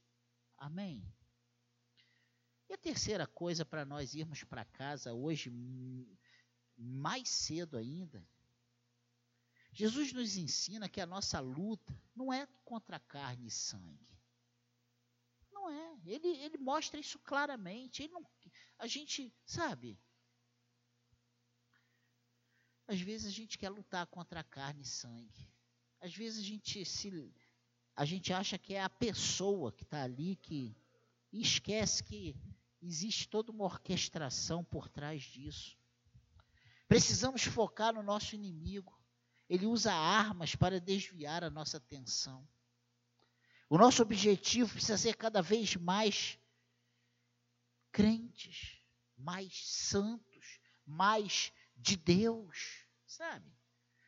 amém. 0.57 1.05
E 2.69 2.73
a 2.73 2.77
terceira 2.77 3.27
coisa 3.27 3.65
para 3.65 3.83
nós 3.83 4.13
irmos 4.13 4.43
para 4.43 4.63
casa 4.63 5.13
hoje, 5.13 5.51
mais 6.77 7.29
cedo 7.29 7.77
ainda, 7.77 8.25
Jesus 9.71 10.11
nos 10.11 10.35
ensina 10.35 10.89
que 10.89 10.99
a 10.99 11.05
nossa 11.05 11.39
luta 11.39 11.97
não 12.15 12.31
é 12.31 12.45
contra 12.65 12.99
carne 12.99 13.47
e 13.47 13.51
sangue. 13.51 14.09
Não 15.51 15.69
é. 15.69 15.99
Ele, 16.05 16.27
ele 16.27 16.57
mostra 16.57 16.99
isso 16.99 17.17
claramente. 17.19 18.07
Não, 18.09 18.25
a 18.77 18.87
gente, 18.87 19.33
sabe? 19.45 19.97
Às 22.87 22.99
vezes 22.99 23.27
a 23.27 23.31
gente 23.31 23.57
quer 23.57 23.69
lutar 23.69 24.05
contra 24.07 24.43
carne 24.43 24.81
e 24.81 24.87
sangue. 24.87 25.49
Às 26.01 26.13
vezes 26.13 26.39
a 26.39 26.45
gente 26.45 26.83
se 26.83 27.33
a 27.95 28.05
gente 28.05 28.33
acha 28.33 28.57
que 28.57 28.73
é 28.73 28.81
a 28.81 28.89
pessoa 28.89 29.71
que 29.71 29.83
está 29.83 30.03
ali 30.03 30.35
que 30.35 30.75
e 31.31 31.41
esquece 31.41 32.03
que 32.03 32.35
existe 32.81 33.27
toda 33.27 33.51
uma 33.51 33.63
orquestração 33.63 34.63
por 34.63 34.89
trás 34.89 35.21
disso. 35.21 35.77
Precisamos 36.87 37.43
focar 37.43 37.93
no 37.93 38.03
nosso 38.03 38.35
inimigo. 38.35 39.00
Ele 39.51 39.65
usa 39.65 39.93
armas 39.93 40.55
para 40.55 40.79
desviar 40.79 41.43
a 41.43 41.49
nossa 41.49 41.75
atenção. 41.75 42.47
O 43.69 43.77
nosso 43.77 44.01
objetivo 44.01 44.71
precisa 44.71 44.97
ser 44.97 45.17
cada 45.17 45.41
vez 45.41 45.75
mais 45.75 46.39
crentes, 47.91 48.81
mais 49.17 49.67
santos, 49.67 50.61
mais 50.85 51.51
de 51.75 51.97
Deus, 51.97 52.87
sabe? 53.05 53.53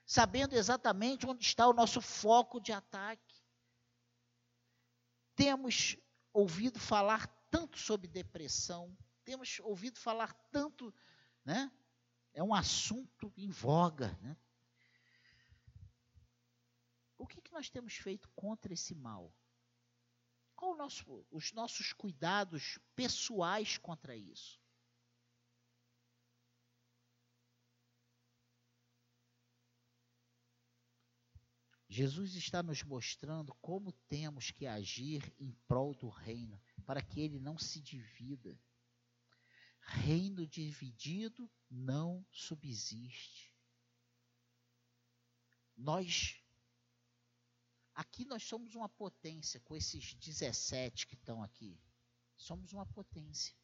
Sabendo 0.06 0.56
exatamente 0.56 1.28
onde 1.28 1.44
está 1.44 1.68
o 1.68 1.74
nosso 1.74 2.00
foco 2.00 2.62
de 2.62 2.72
ataque. 2.72 3.44
Temos 5.36 5.98
ouvido 6.32 6.80
falar 6.80 7.28
tanto 7.52 7.78
sobre 7.78 8.08
depressão, 8.08 8.98
temos 9.26 9.60
ouvido 9.60 10.00
falar 10.00 10.32
tanto, 10.54 10.94
né? 11.44 11.70
É 12.34 12.42
um 12.42 12.54
assunto 12.54 13.34
em 13.36 13.50
voga, 13.50 14.18
né? 14.22 14.38
O 17.24 17.26
nós 17.54 17.70
temos 17.70 17.96
feito 17.96 18.30
contra 18.36 18.74
esse 18.74 18.94
mal? 18.94 19.34
Qual 20.56 20.76
nosso, 20.76 21.26
os 21.32 21.54
nossos 21.54 21.94
cuidados 21.94 22.78
pessoais 22.96 23.78
contra 23.78 24.16
isso? 24.16 24.62
Jesus 31.94 32.34
está 32.34 32.64
nos 32.64 32.82
mostrando 32.82 33.54
como 33.62 33.92
temos 34.10 34.50
que 34.50 34.66
agir 34.66 35.32
em 35.40 35.52
prol 35.68 35.94
do 35.94 36.10
reino, 36.10 36.60
para 36.88 37.04
que 37.04 37.22
ele 37.22 37.40
não 37.40 37.56
se 37.56 37.80
divida. 37.80 38.60
Reino 39.80 40.48
dividido 40.48 41.48
não 41.70 42.26
subsiste. 42.32 43.54
Nós, 45.78 46.43
aqui 47.94 48.26
nós 48.26 48.44
somos 48.44 48.76
uma 48.76 48.90
potência, 48.90 49.60
com 49.62 49.76
esses 49.76 50.14
17 50.16 51.08
que 51.08 51.16
estão 51.16 51.44
aqui. 51.44 51.80
Somos 52.36 52.74
uma 52.74 52.86
potência. 52.86 53.56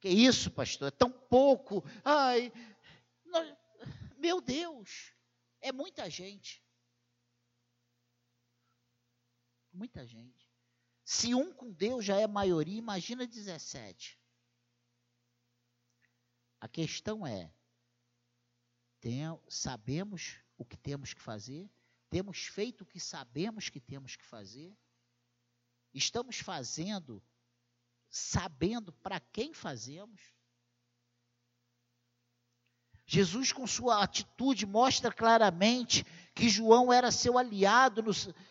Que 0.00 0.08
isso, 0.08 0.50
pastor? 0.50 0.88
É 0.88 0.90
tão 0.90 1.10
pouco. 1.10 1.84
Ai, 2.04 2.52
nós, 3.26 3.56
meu 4.18 4.40
Deus, 4.40 5.14
é 5.60 5.72
muita 5.72 6.08
gente. 6.08 6.64
Muita 9.72 10.06
gente. 10.06 10.50
Se 11.04 11.34
um 11.34 11.52
com 11.52 11.72
Deus 11.72 12.04
já 12.04 12.18
é 12.18 12.26
maioria, 12.26 12.78
imagina 12.78 13.26
17. 13.26 14.18
A 16.60 16.68
questão 16.68 17.26
é: 17.26 17.52
tem, 19.00 19.22
sabemos 19.48 20.38
o 20.56 20.64
que 20.64 20.76
temos 20.76 21.14
que 21.14 21.20
fazer? 21.20 21.70
Temos 22.10 22.46
feito 22.46 22.82
o 22.82 22.86
que 22.86 23.00
sabemos 23.00 23.68
que 23.68 23.80
temos 23.80 24.16
que 24.16 24.24
fazer? 24.24 24.76
Estamos 25.94 26.38
fazendo 26.38 27.22
sabendo 28.10 28.92
para 28.92 29.20
quem 29.20 29.54
fazemos? 29.54 30.20
Jesus, 33.06 33.52
com 33.52 33.66
sua 33.66 34.02
atitude, 34.02 34.66
mostra 34.66 35.12
claramente 35.12 36.04
que 36.34 36.48
João 36.48 36.92
era 36.92 37.10
seu 37.10 37.38
aliado, 37.38 38.04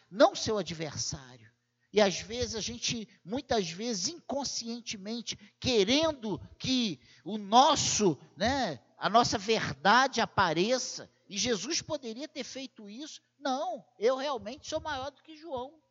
não 0.10 0.36
seu 0.36 0.58
adversário. 0.58 1.50
E 1.92 2.02
às 2.02 2.20
vezes 2.20 2.56
a 2.56 2.62
gente, 2.62 3.08
muitas 3.24 3.70
vezes 3.70 4.10
inconscientemente, 4.10 5.38
querendo 5.60 6.40
que 6.58 7.00
o 7.24 7.38
nosso, 7.38 8.18
né, 8.36 8.80
a 8.98 9.10
nossa 9.10 9.38
verdade 9.38 10.22
apareça, 10.22 11.10
e 11.28 11.38
Jesus 11.38 11.82
poderia 11.82 12.28
ter 12.28 12.44
feito 12.44 12.90
isso. 12.90 13.22
Não, 13.40 13.86
eu 13.98 14.18
realmente 14.18 14.68
sou 14.68 14.82
maior 14.82 15.10
do 15.12 15.24
que 15.24 15.38
João. 15.38 15.82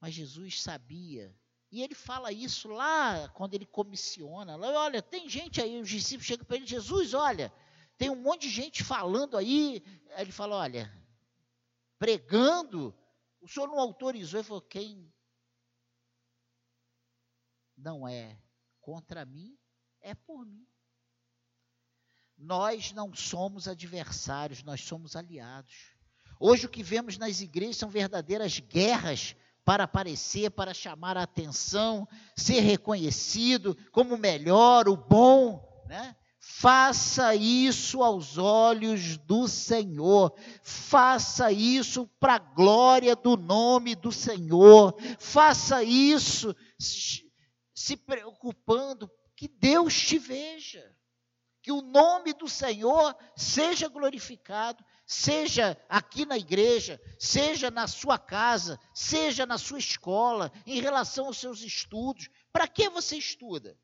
Mas 0.00 0.14
Jesus 0.14 0.62
sabia 0.62 1.36
e 1.70 1.82
ele 1.82 1.94
fala 1.94 2.32
isso 2.32 2.68
lá 2.68 3.28
quando 3.30 3.54
ele 3.54 3.66
comissiona. 3.66 4.56
Olha, 4.56 5.02
tem 5.02 5.28
gente 5.28 5.60
aí, 5.60 5.80
os 5.80 5.88
discípulos 5.88 6.26
chegam 6.26 6.46
para 6.46 6.56
ele, 6.56 6.66
Jesus, 6.66 7.12
olha, 7.12 7.52
tem 7.98 8.08
um 8.08 8.16
monte 8.16 8.42
de 8.42 8.50
gente 8.50 8.82
falando 8.82 9.36
aí. 9.36 9.82
Aí 10.14 10.22
ele 10.22 10.32
fala, 10.32 10.56
olha, 10.56 10.90
pregando, 11.98 12.96
o 13.40 13.48
senhor 13.48 13.66
não 13.66 13.78
autorizou. 13.78 14.40
Ele 14.40 14.48
falou, 14.48 14.62
quem 14.62 15.12
não 17.76 18.08
é 18.08 18.40
contra 18.80 19.26
mim, 19.26 19.58
é 20.00 20.14
por 20.14 20.46
mim. 20.46 20.66
Nós 22.38 22.92
não 22.92 23.12
somos 23.12 23.66
adversários, 23.66 24.62
nós 24.62 24.80
somos 24.80 25.16
aliados. 25.16 25.74
Hoje 26.38 26.66
o 26.66 26.68
que 26.68 26.84
vemos 26.84 27.18
nas 27.18 27.40
igrejas 27.40 27.78
são 27.78 27.90
verdadeiras 27.90 28.60
guerras 28.60 29.34
para 29.64 29.84
aparecer, 29.84 30.50
para 30.52 30.72
chamar 30.72 31.16
a 31.16 31.24
atenção, 31.24 32.08
ser 32.36 32.60
reconhecido 32.60 33.76
como 33.90 34.14
o 34.14 34.18
melhor, 34.18 34.88
o 34.88 34.96
bom, 34.96 35.84
né? 35.86 36.14
Faça 36.40 37.34
isso 37.34 38.02
aos 38.02 38.38
olhos 38.38 39.18
do 39.18 39.46
Senhor. 39.46 40.32
Faça 40.62 41.52
isso 41.52 42.08
para 42.18 42.36
a 42.36 42.38
glória 42.38 43.14
do 43.14 43.36
nome 43.36 43.94
do 43.94 44.10
Senhor. 44.10 44.96
Faça 45.18 45.82
isso 45.82 46.54
se 46.78 47.96
preocupando 47.96 49.10
que 49.36 49.48
Deus 49.48 49.94
te 50.00 50.18
veja. 50.18 50.96
Que 51.68 51.72
o 51.72 51.82
nome 51.82 52.32
do 52.32 52.48
Senhor 52.48 53.14
seja 53.36 53.90
glorificado 53.90 54.82
seja 55.04 55.78
aqui 55.86 56.24
na 56.24 56.38
igreja, 56.38 56.98
seja 57.18 57.70
na 57.70 57.86
sua 57.86 58.18
casa, 58.18 58.80
seja 58.94 59.44
na 59.44 59.58
sua 59.58 59.78
escola, 59.78 60.50
em 60.64 60.80
relação 60.80 61.26
aos 61.26 61.36
seus 61.36 61.60
estudos. 61.60 62.30
Para 62.50 62.66
que 62.66 62.88
você 62.88 63.18
estuda? 63.18 63.78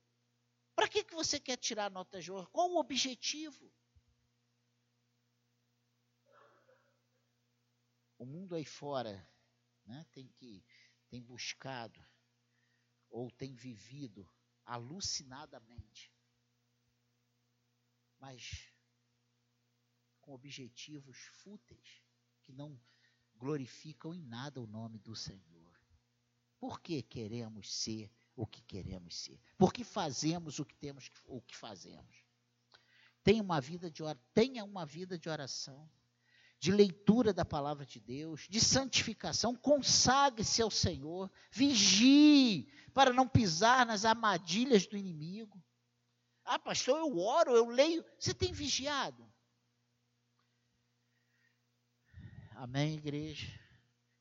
Para 0.75 0.88
que, 0.88 1.05
que 1.05 1.14
você 1.14 1.38
quer 1.38 1.59
tirar 1.59 1.90
nota 1.90 2.23
de 2.23 2.33
ouro? 2.33 2.49
Qual 2.51 2.70
o 2.70 2.79
objetivo? 2.79 3.70
O 8.16 8.25
mundo 8.25 8.55
aí 8.55 8.64
fora 8.64 9.29
né, 9.85 10.07
tem 10.11 10.27
que 10.29 10.64
tem 11.11 11.23
buscado 11.23 12.03
ou 13.11 13.31
tem 13.31 13.55
vivido 13.55 14.27
alucinadamente. 14.64 16.13
Mas 18.24 18.70
com 20.22 20.32
objetivos 20.32 21.18
fúteis 21.42 22.02
que 22.40 22.52
não 22.54 22.80
glorificam 23.37 24.14
em 24.14 24.22
nada 24.22 24.62
o 24.62 24.66
nome 24.66 24.98
do 24.98 25.14
Senhor. 25.14 25.78
Por 26.58 26.80
que 26.80 27.02
queremos 27.02 27.70
ser 27.70 28.10
o 28.34 28.46
que 28.46 28.62
queremos 28.62 29.14
ser, 29.14 29.38
porque 29.58 29.84
fazemos 29.84 30.58
o 30.58 30.64
que 30.64 30.74
temos 30.74 31.10
o 31.26 31.42
que 31.42 31.54
fazemos. 31.54 32.24
Tenha 33.22 33.42
uma 33.42 33.60
vida 33.60 33.90
de 33.90 34.02
tenha 34.32 34.64
uma 34.64 34.87
vida 34.87 35.18
de 35.18 35.28
oração, 35.28 35.87
de 36.58 36.72
leitura 36.72 37.30
da 37.30 37.44
palavra 37.44 37.84
de 37.84 38.00
Deus, 38.00 38.46
de 38.48 38.58
santificação, 38.58 39.54
consagre-se 39.54 40.62
ao 40.62 40.70
Senhor, 40.70 41.30
vigie 41.52 42.72
para 42.94 43.12
não 43.12 43.28
pisar 43.28 43.84
nas 43.84 44.06
armadilhas 44.06 44.87
do 44.87 44.96
inimigo. 44.96 45.62
Ah, 46.44 46.59
pastor, 46.59 46.98
eu 46.98 47.18
oro, 47.18 47.57
eu 47.57 47.66
leio. 47.66 48.04
Você 48.18 48.35
tem 48.35 48.52
vigiado? 48.52 49.26
Amém, 52.54 52.94
igreja? 52.94 53.48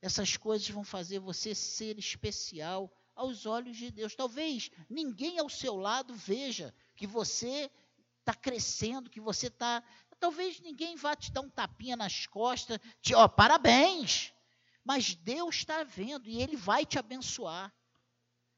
Essas 0.00 0.36
coisas 0.36 0.68
vão 0.68 0.84
fazer 0.84 1.18
você 1.18 1.54
ser 1.54 1.98
especial 1.98 2.90
aos 3.14 3.46
olhos 3.46 3.76
de 3.76 3.90
Deus. 3.90 4.14
Talvez 4.14 4.70
ninguém 4.88 5.38
ao 5.38 5.48
seu 5.48 5.76
lado 5.76 6.14
veja 6.14 6.74
que 6.96 7.06
você 7.06 7.70
está 8.20 8.34
crescendo, 8.34 9.10
que 9.10 9.20
você 9.20 9.46
está. 9.46 9.82
Talvez 10.18 10.60
ninguém 10.60 10.96
vá 10.96 11.14
te 11.14 11.30
dar 11.30 11.42
um 11.42 11.50
tapinha 11.50 11.96
nas 11.96 12.26
costas, 12.26 12.78
te, 13.00 13.14
ó, 13.14 13.28
parabéns. 13.28 14.32
Mas 14.84 15.14
Deus 15.14 15.56
está 15.56 15.82
vendo 15.84 16.28
e 16.28 16.42
Ele 16.42 16.56
vai 16.56 16.84
te 16.84 16.98
abençoar. 16.98 17.72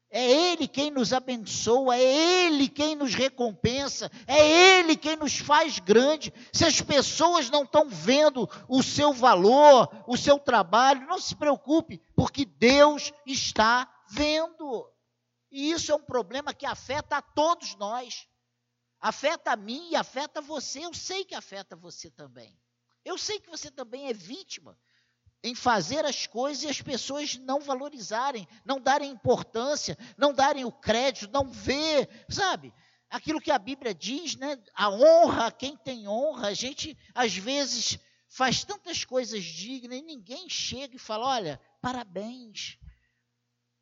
É 0.09 0.25
Ele 0.25 0.67
quem 0.67 0.89
nos 0.89 1.11
abençoa, 1.11 1.97
é 1.97 2.01
Ele 2.01 2.69
quem 2.69 2.95
nos 2.95 3.13
recompensa, 3.13 4.09
é 4.25 4.79
Ele 4.79 4.95
quem 4.95 5.17
nos 5.17 5.37
faz 5.37 5.79
grande. 5.79 6.33
Se 6.53 6.63
as 6.63 6.79
pessoas 6.81 7.49
não 7.49 7.63
estão 7.63 7.89
vendo 7.89 8.49
o 8.69 8.81
seu 8.81 9.11
valor, 9.11 9.89
o 10.07 10.15
seu 10.15 10.39
trabalho, 10.39 11.07
não 11.07 11.19
se 11.19 11.35
preocupe, 11.35 12.01
porque 12.15 12.45
Deus 12.45 13.11
está 13.25 13.91
vendo. 14.09 14.89
E 15.51 15.71
isso 15.71 15.91
é 15.91 15.95
um 15.95 16.03
problema 16.03 16.53
que 16.53 16.65
afeta 16.65 17.17
a 17.17 17.21
todos 17.21 17.75
nós. 17.75 18.27
Afeta 18.99 19.51
a 19.51 19.55
mim 19.57 19.89
e 19.91 19.95
afeta 19.95 20.41
você. 20.41 20.85
Eu 20.85 20.93
sei 20.93 21.25
que 21.25 21.35
afeta 21.35 21.75
você 21.75 22.09
também. 22.09 22.57
Eu 23.03 23.17
sei 23.17 23.39
que 23.39 23.49
você 23.49 23.69
também 23.69 24.07
é 24.07 24.13
vítima 24.13 24.77
em 25.43 25.53
fazer 25.55 26.05
as 26.05 26.25
coisas 26.25 26.63
e 26.63 26.67
as 26.67 26.81
pessoas 26.81 27.35
não 27.37 27.59
valorizarem, 27.59 28.47
não 28.65 28.79
darem 28.79 29.11
importância, 29.11 29.97
não 30.17 30.33
darem 30.33 30.65
o 30.65 30.71
crédito, 30.71 31.31
não 31.31 31.49
ver, 31.49 32.09
sabe? 32.29 32.73
Aquilo 33.09 33.39
que 33.39 33.51
a 33.51 33.59
Bíblia 33.59 33.93
diz, 33.93 34.35
né? 34.35 34.61
A 34.73 34.89
honra, 34.89 35.51
quem 35.51 35.77
tem 35.77 36.07
honra, 36.07 36.47
a 36.47 36.53
gente 36.53 36.97
às 37.13 37.35
vezes 37.35 37.99
faz 38.27 38.63
tantas 38.63 39.05
coisas 39.05 39.43
dignas 39.43 39.99
e 39.99 40.01
ninguém 40.01 40.49
chega 40.49 40.95
e 40.95 40.99
fala: 40.99 41.27
olha, 41.27 41.61
parabéns. 41.81 42.77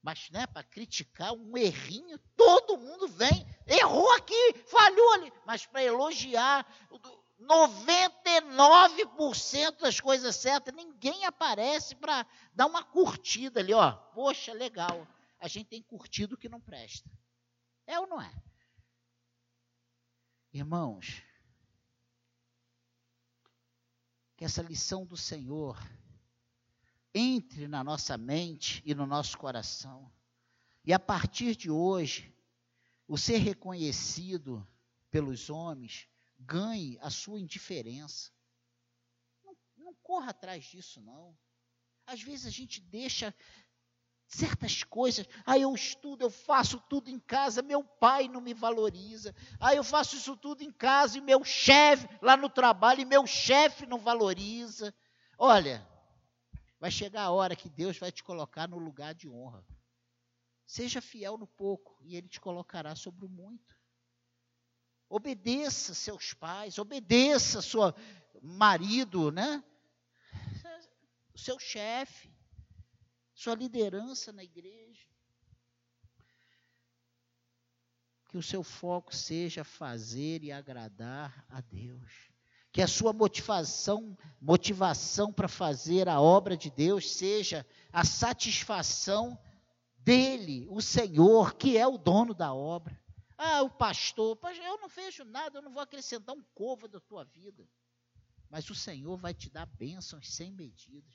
Mas, 0.04 0.30
né, 0.30 0.46
para 0.46 0.64
criticar 0.64 1.34
um 1.34 1.58
errinho, 1.58 2.20
todo 2.38 2.78
mundo 2.78 3.08
vem, 3.08 3.44
errou 3.66 4.12
aqui, 4.12 4.54
falhou 4.68 5.14
ali. 5.14 5.34
Mas 5.48 5.66
para 5.66 5.84
elogiar, 5.84 6.64
99% 7.40 9.80
das 9.80 10.00
coisas 10.00 10.36
certas, 10.36 10.74
ninguém 10.74 11.26
aparece 11.26 11.96
para 11.96 12.26
dar 12.54 12.66
uma 12.66 12.84
curtida 12.84 13.60
ali, 13.60 13.74
ó. 13.74 13.92
Poxa, 13.92 14.54
legal. 14.54 15.08
A 15.40 15.48
gente 15.48 15.68
tem 15.68 15.82
curtido 15.82 16.36
o 16.36 16.38
que 16.38 16.50
não 16.50 16.62
presta. 16.62 17.10
É 17.86 18.00
ou 18.00 18.08
não 18.08 18.22
é? 18.22 18.34
Irmãos, 20.54 21.22
que 24.38 24.46
essa 24.46 24.62
lição 24.62 25.06
do 25.06 25.18
Senhor 25.18 25.78
entre 27.14 27.68
na 27.68 27.84
nossa 27.84 28.18
mente 28.18 28.82
e 28.86 28.94
no 28.94 29.06
nosso 29.06 29.38
coração. 29.38 30.12
E 30.84 30.94
a 30.94 31.00
partir 31.00 31.56
de 31.56 31.72
hoje, 31.72 32.34
o 33.08 33.18
ser 33.18 33.38
reconhecido 33.38 34.68
pelos 35.10 35.50
homens 35.50 36.10
ganhe 36.40 36.98
a 37.02 37.10
sua 37.10 37.40
indiferença. 37.40 38.32
Não, 39.44 39.56
não 39.78 39.94
corra 39.96 40.32
atrás 40.32 40.64
disso, 40.66 41.02
não. 41.02 41.38
Às 42.06 42.22
vezes 42.22 42.46
a 42.46 42.50
gente 42.50 42.80
deixa 42.82 43.34
certas 44.28 44.84
coisas. 44.84 45.28
Ah, 45.46 45.58
eu 45.58 45.74
estudo, 45.74 46.24
eu 46.24 46.30
faço 46.30 46.80
tudo 46.90 47.10
em 47.10 47.20
casa, 47.20 47.62
meu 47.62 47.84
pai 47.84 48.28
não 48.28 48.42
me 48.42 48.54
valoriza. 48.54 49.34
Ah, 49.60 49.74
eu 49.74 49.84
faço 49.84 50.16
isso 50.16 50.36
tudo 50.36 50.64
em 50.64 50.72
casa 50.72 51.18
e 51.18 51.22
meu 51.22 51.44
chefe 51.44 52.08
lá 52.22 52.36
no 52.36 52.50
trabalho 52.50 53.02
e 53.02 53.06
meu 53.06 53.26
chefe 53.26 53.86
não 53.86 54.00
valoriza. 54.00 54.94
Olha, 55.38 55.88
vai 56.80 56.92
chegar 56.92 57.24
a 57.24 57.32
hora 57.32 57.56
que 57.56 57.70
Deus 57.70 57.98
vai 57.98 58.12
te 58.12 58.24
colocar 58.24 58.68
no 58.68 58.78
lugar 58.78 59.14
de 59.14 59.28
honra. 59.28 59.66
Seja 60.66 61.02
fiel 61.02 61.38
no 61.38 61.48
pouco 61.48 61.98
e 62.02 62.16
ele 62.16 62.28
te 62.28 62.40
colocará 62.40 62.96
sobre 62.96 63.26
o 63.26 63.30
muito. 63.30 63.75
Obedeça 65.10 65.94
seus 65.94 66.34
pais, 66.34 66.78
obedeça 66.78 67.62
seu 67.62 67.94
marido, 68.42 69.32
né? 69.32 69.64
Seu 71.36 71.60
chefe, 71.60 72.34
sua 73.34 73.56
liderança 73.56 74.32
na 74.32 74.44
igreja. 74.44 75.08
Que 78.30 78.38
o 78.38 78.44
seu 78.44 78.64
foco 78.64 79.16
seja 79.16 79.64
fazer 79.64 80.44
e 80.44 80.52
agradar 80.52 81.46
a 81.50 81.62
Deus. 81.62 82.32
Que 82.72 82.82
a 82.82 82.88
sua 82.88 83.14
motivação, 83.14 84.18
motivação 84.42 85.32
para 85.32 85.48
fazer 85.48 86.10
a 86.10 86.20
obra 86.20 86.58
de 86.58 86.70
Deus 86.70 87.12
seja 87.12 87.66
a 87.92 88.04
satisfação 88.04 89.40
dele, 89.98 90.68
o 90.70 90.82
Senhor, 90.82 91.56
que 91.56 91.78
é 91.78 91.88
o 91.88 91.98
dono 91.98 92.34
da 92.34 92.54
obra. 92.54 93.00
Ah, 93.38 93.62
o 93.62 93.70
pastor, 93.70 94.40
eu 94.64 94.78
não 94.80 94.88
vejo 94.88 95.24
nada, 95.26 95.58
eu 95.58 95.62
não 95.62 95.72
vou 95.72 95.82
acrescentar 95.82 96.36
um 96.36 96.44
covo 96.54 96.88
da 96.88 97.00
tua 97.00 97.24
vida. 97.26 97.68
Mas 98.50 98.70
o 98.70 98.76
Senhor 98.76 99.18
vai 99.18 99.34
te 99.34 99.50
dar 99.50 99.66
bênçãos 99.66 100.34
sem 100.34 100.52
medidas. 100.52 101.14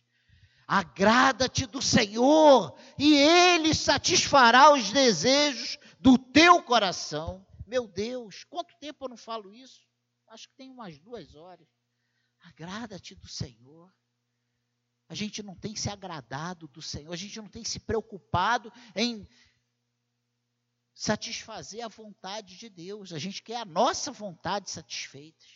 Agrada-te 0.67 1.67
do 1.67 1.83
Senhor 1.83 2.79
e 2.99 3.15
Ele 3.15 3.75
satisfará 3.75 4.73
os 4.73 4.91
desejos 4.91 5.79
do 5.99 6.17
teu 6.17 6.63
coração. 6.63 7.47
Meu 7.67 7.89
Deus, 7.89 8.45
quanto 8.45 8.77
tempo 8.79 9.05
eu 9.05 9.09
não 9.09 9.17
falo 9.17 9.53
isso? 9.53 9.81
Acho 10.29 10.49
que 10.49 10.55
tem 10.57 10.71
umas 10.71 10.99
duas 10.99 11.35
horas. 11.35 11.67
Agrada-te 12.43 13.15
do 13.15 13.27
Senhor. 13.27 13.93
A 15.09 15.15
gente 15.15 15.43
não 15.43 15.57
tem 15.57 15.75
se 15.75 15.91
agradado 15.91 16.69
do 16.69 16.81
Senhor, 16.81 17.13
a 17.13 17.17
gente 17.17 17.37
não 17.41 17.49
tem 17.49 17.65
se 17.65 17.81
preocupado 17.81 18.73
em 18.95 19.27
satisfazer 21.01 21.83
a 21.83 21.89
vontade 21.89 22.59
de 22.59 22.69
Deus. 22.69 23.11
A 23.15 23.19
gente 23.19 23.43
quer 23.43 23.57
a 23.57 23.65
nossa 23.65 24.13
vontade 24.13 24.71
satisfeita. 24.71 25.47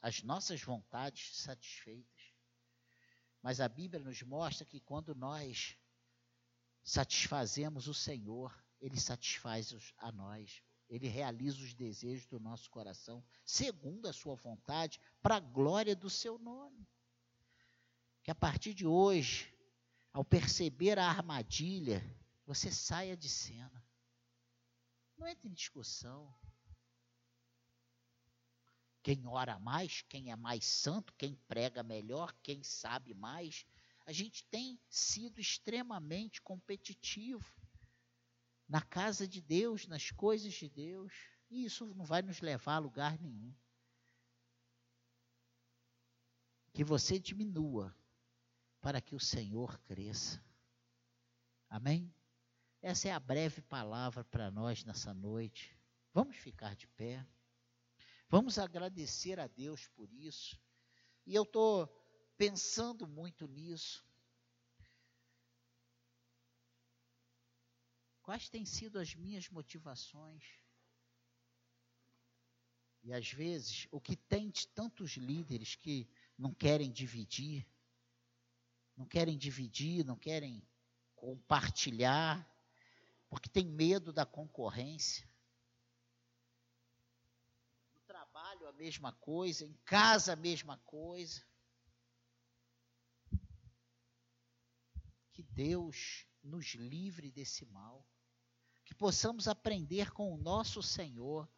As 0.00 0.22
nossas 0.22 0.62
vontades 0.62 1.36
satisfeitas. 1.36 2.32
Mas 3.42 3.60
a 3.60 3.68
Bíblia 3.68 4.02
nos 4.02 4.22
mostra 4.22 4.64
que 4.64 4.80
quando 4.80 5.14
nós 5.14 5.76
satisfazemos 6.82 7.86
o 7.86 7.92
Senhor, 7.92 8.58
Ele 8.80 8.98
satisfaz 8.98 9.74
a 9.98 10.10
nós. 10.10 10.62
Ele 10.88 11.06
realiza 11.06 11.58
os 11.58 11.74
desejos 11.74 12.24
do 12.24 12.40
nosso 12.40 12.70
coração, 12.70 13.22
segundo 13.44 14.08
a 14.08 14.14
sua 14.14 14.34
vontade, 14.34 14.98
para 15.20 15.36
a 15.36 15.40
glória 15.40 15.94
do 15.94 16.08
seu 16.08 16.38
nome. 16.38 16.88
Que 18.22 18.30
a 18.30 18.34
partir 18.34 18.72
de 18.72 18.86
hoje, 18.86 19.54
ao 20.10 20.24
perceber 20.24 20.98
a 20.98 21.06
armadilha 21.06 22.02
você 22.46 22.70
saia 22.70 23.16
de 23.16 23.28
cena. 23.28 23.84
Não 25.16 25.26
entre 25.26 25.48
em 25.48 25.52
discussão. 25.52 26.34
Quem 29.02 29.26
ora 29.26 29.58
mais, 29.58 30.02
quem 30.02 30.30
é 30.30 30.36
mais 30.36 30.64
santo, 30.64 31.12
quem 31.14 31.36
prega 31.46 31.82
melhor, 31.82 32.34
quem 32.42 32.62
sabe 32.62 33.14
mais. 33.14 33.66
A 34.06 34.12
gente 34.12 34.44
tem 34.46 34.80
sido 34.88 35.40
extremamente 35.40 36.40
competitivo 36.40 37.44
na 38.68 38.80
casa 38.80 39.28
de 39.28 39.40
Deus, 39.40 39.86
nas 39.86 40.10
coisas 40.10 40.52
de 40.54 40.68
Deus. 40.68 41.12
E 41.50 41.64
isso 41.64 41.94
não 41.94 42.04
vai 42.04 42.22
nos 42.22 42.40
levar 42.40 42.76
a 42.76 42.78
lugar 42.78 43.18
nenhum. 43.18 43.54
Que 46.72 46.82
você 46.82 47.18
diminua 47.18 47.94
para 48.80 49.00
que 49.00 49.14
o 49.14 49.20
Senhor 49.20 49.78
cresça. 49.80 50.44
Amém? 51.68 52.12
Essa 52.86 53.08
é 53.08 53.12
a 53.12 53.18
breve 53.18 53.62
palavra 53.62 54.22
para 54.24 54.50
nós 54.50 54.84
nessa 54.84 55.14
noite. 55.14 55.74
Vamos 56.12 56.36
ficar 56.36 56.76
de 56.76 56.86
pé. 56.86 57.26
Vamos 58.28 58.58
agradecer 58.58 59.40
a 59.40 59.46
Deus 59.46 59.86
por 59.86 60.12
isso. 60.12 60.60
E 61.24 61.34
eu 61.34 61.44
estou 61.44 61.86
pensando 62.36 63.08
muito 63.08 63.48
nisso. 63.48 64.06
Quais 68.20 68.50
têm 68.50 68.66
sido 68.66 68.98
as 68.98 69.14
minhas 69.14 69.48
motivações? 69.48 70.44
E 73.02 73.14
às 73.14 73.32
vezes, 73.32 73.88
o 73.90 73.98
que 73.98 74.14
tem 74.14 74.50
de 74.50 74.68
tantos 74.68 75.12
líderes 75.12 75.74
que 75.74 76.06
não 76.36 76.52
querem 76.52 76.92
dividir, 76.92 77.66
não 78.94 79.06
querem 79.06 79.38
dividir, 79.38 80.04
não 80.04 80.18
querem 80.18 80.62
compartilhar, 81.16 82.46
porque 83.34 83.48
tem 83.48 83.66
medo 83.66 84.12
da 84.12 84.24
concorrência. 84.24 85.28
No 87.92 88.00
trabalho, 88.02 88.68
a 88.68 88.72
mesma 88.72 89.12
coisa, 89.12 89.66
em 89.66 89.72
casa, 89.84 90.34
a 90.34 90.36
mesma 90.36 90.78
coisa. 90.84 91.44
Que 95.32 95.42
Deus 95.42 96.28
nos 96.44 96.74
livre 96.76 97.28
desse 97.32 97.66
mal. 97.66 98.08
Que 98.84 98.94
possamos 98.94 99.48
aprender 99.48 100.12
com 100.12 100.32
o 100.32 100.38
nosso 100.38 100.80
Senhor. 100.80 101.50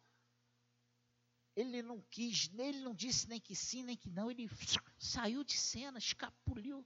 Ele 1.55 1.83
não 1.83 2.01
quis, 2.09 2.49
ele 2.57 2.79
não 2.79 2.95
disse 2.95 3.29
nem 3.29 3.39
que 3.39 3.55
sim, 3.55 3.83
nem 3.83 3.95
que 3.95 4.09
não. 4.09 4.31
Ele 4.31 4.49
saiu 4.97 5.43
de 5.43 5.55
cena, 5.55 5.99
escapuliu, 5.99 6.83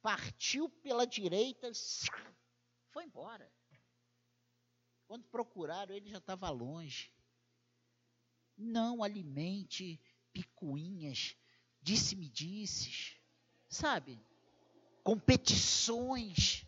partiu 0.00 0.70
pela 0.70 1.06
direita, 1.06 1.70
foi 2.90 3.04
embora. 3.04 3.52
Quando 5.08 5.24
procuraram, 5.24 5.94
ele 5.94 6.08
já 6.08 6.18
estava 6.18 6.48
longe. 6.50 7.10
Não 8.56 9.02
alimente 9.02 10.00
picuinhas, 10.32 11.34
disse-me-disses, 11.82 13.16
sabe? 13.68 14.20
Competições 15.02 16.64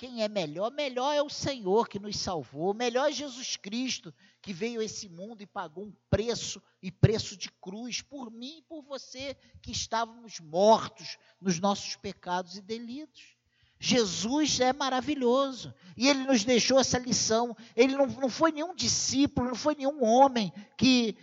quem 0.00 0.22
é 0.22 0.28
melhor? 0.30 0.72
Melhor 0.72 1.12
é 1.12 1.20
o 1.20 1.28
Senhor 1.28 1.86
que 1.86 1.98
nos 1.98 2.18
salvou, 2.18 2.72
melhor 2.72 3.10
é 3.10 3.12
Jesus 3.12 3.58
Cristo 3.58 4.14
que 4.40 4.50
veio 4.50 4.80
a 4.80 4.84
esse 4.84 5.10
mundo 5.10 5.42
e 5.42 5.46
pagou 5.46 5.84
um 5.84 5.92
preço 6.08 6.62
e 6.82 6.90
preço 6.90 7.36
de 7.36 7.50
cruz 7.50 8.00
por 8.00 8.30
mim 8.30 8.60
e 8.60 8.62
por 8.62 8.80
você 8.80 9.36
que 9.60 9.70
estávamos 9.70 10.40
mortos 10.40 11.18
nos 11.38 11.60
nossos 11.60 11.96
pecados 11.96 12.56
e 12.56 12.62
delitos. 12.62 13.36
Jesus 13.80 14.60
é 14.60 14.72
maravilhoso 14.72 15.74
e 15.96 16.06
ele 16.06 16.22
nos 16.24 16.44
deixou 16.44 16.78
essa 16.78 16.98
lição. 16.98 17.56
Ele 17.74 17.96
não, 17.96 18.06
não 18.06 18.28
foi 18.28 18.52
nenhum 18.52 18.74
discípulo, 18.74 19.48
não 19.48 19.56
foi 19.56 19.74
nenhum 19.74 20.04
homem 20.04 20.52
que 20.76 21.16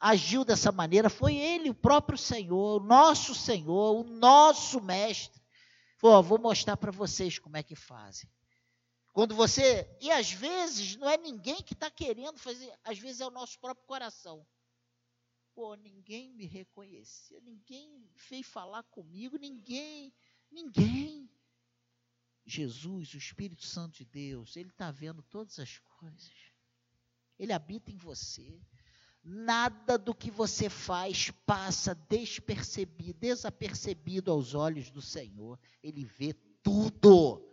agiu 0.00 0.44
dessa 0.44 0.70
maneira, 0.70 1.10
foi 1.10 1.34
ele, 1.34 1.70
o 1.70 1.74
próprio 1.74 2.16
Senhor, 2.16 2.80
o 2.80 2.84
nosso 2.84 3.34
Senhor, 3.34 3.96
o 3.96 4.04
nosso 4.04 4.80
Mestre 4.80 5.38
vou 6.00 6.38
mostrar 6.38 6.76
para 6.76 6.92
vocês 6.92 7.38
como 7.38 7.56
é 7.56 7.62
que 7.62 7.74
fazem. 7.74 8.30
Quando 9.12 9.34
você. 9.34 9.88
E 10.00 10.10
às 10.10 10.30
vezes 10.30 10.96
não 10.96 11.08
é 11.08 11.16
ninguém 11.16 11.56
que 11.56 11.74
está 11.74 11.90
querendo 11.90 12.38
fazer, 12.38 12.72
às 12.84 12.98
vezes 12.98 13.20
é 13.20 13.26
o 13.26 13.30
nosso 13.30 13.58
próprio 13.58 13.84
coração. 13.86 14.46
Pô, 15.54 15.74
ninguém 15.74 16.32
me 16.34 16.46
reconhecia, 16.46 17.40
ninguém 17.40 18.08
veio 18.30 18.44
falar 18.44 18.84
comigo, 18.84 19.36
ninguém, 19.36 20.14
ninguém. 20.50 21.28
Jesus, 22.52 23.14
o 23.14 23.18
Espírito 23.18 23.64
Santo 23.64 23.98
de 23.98 24.04
Deus, 24.04 24.56
ele 24.56 24.70
está 24.70 24.90
vendo 24.90 25.22
todas 25.22 25.58
as 25.58 25.78
coisas. 25.78 26.32
Ele 27.38 27.52
habita 27.52 27.90
em 27.90 27.96
você. 27.96 28.60
Nada 29.22 29.98
do 29.98 30.14
que 30.14 30.30
você 30.30 30.68
faz 30.70 31.30
passa 31.44 31.94
despercebido, 31.94 33.18
desapercebido 33.18 34.30
aos 34.30 34.54
olhos 34.54 34.90
do 34.90 35.02
Senhor. 35.02 35.58
Ele 35.82 36.04
vê 36.04 36.32
tudo. 36.62 37.44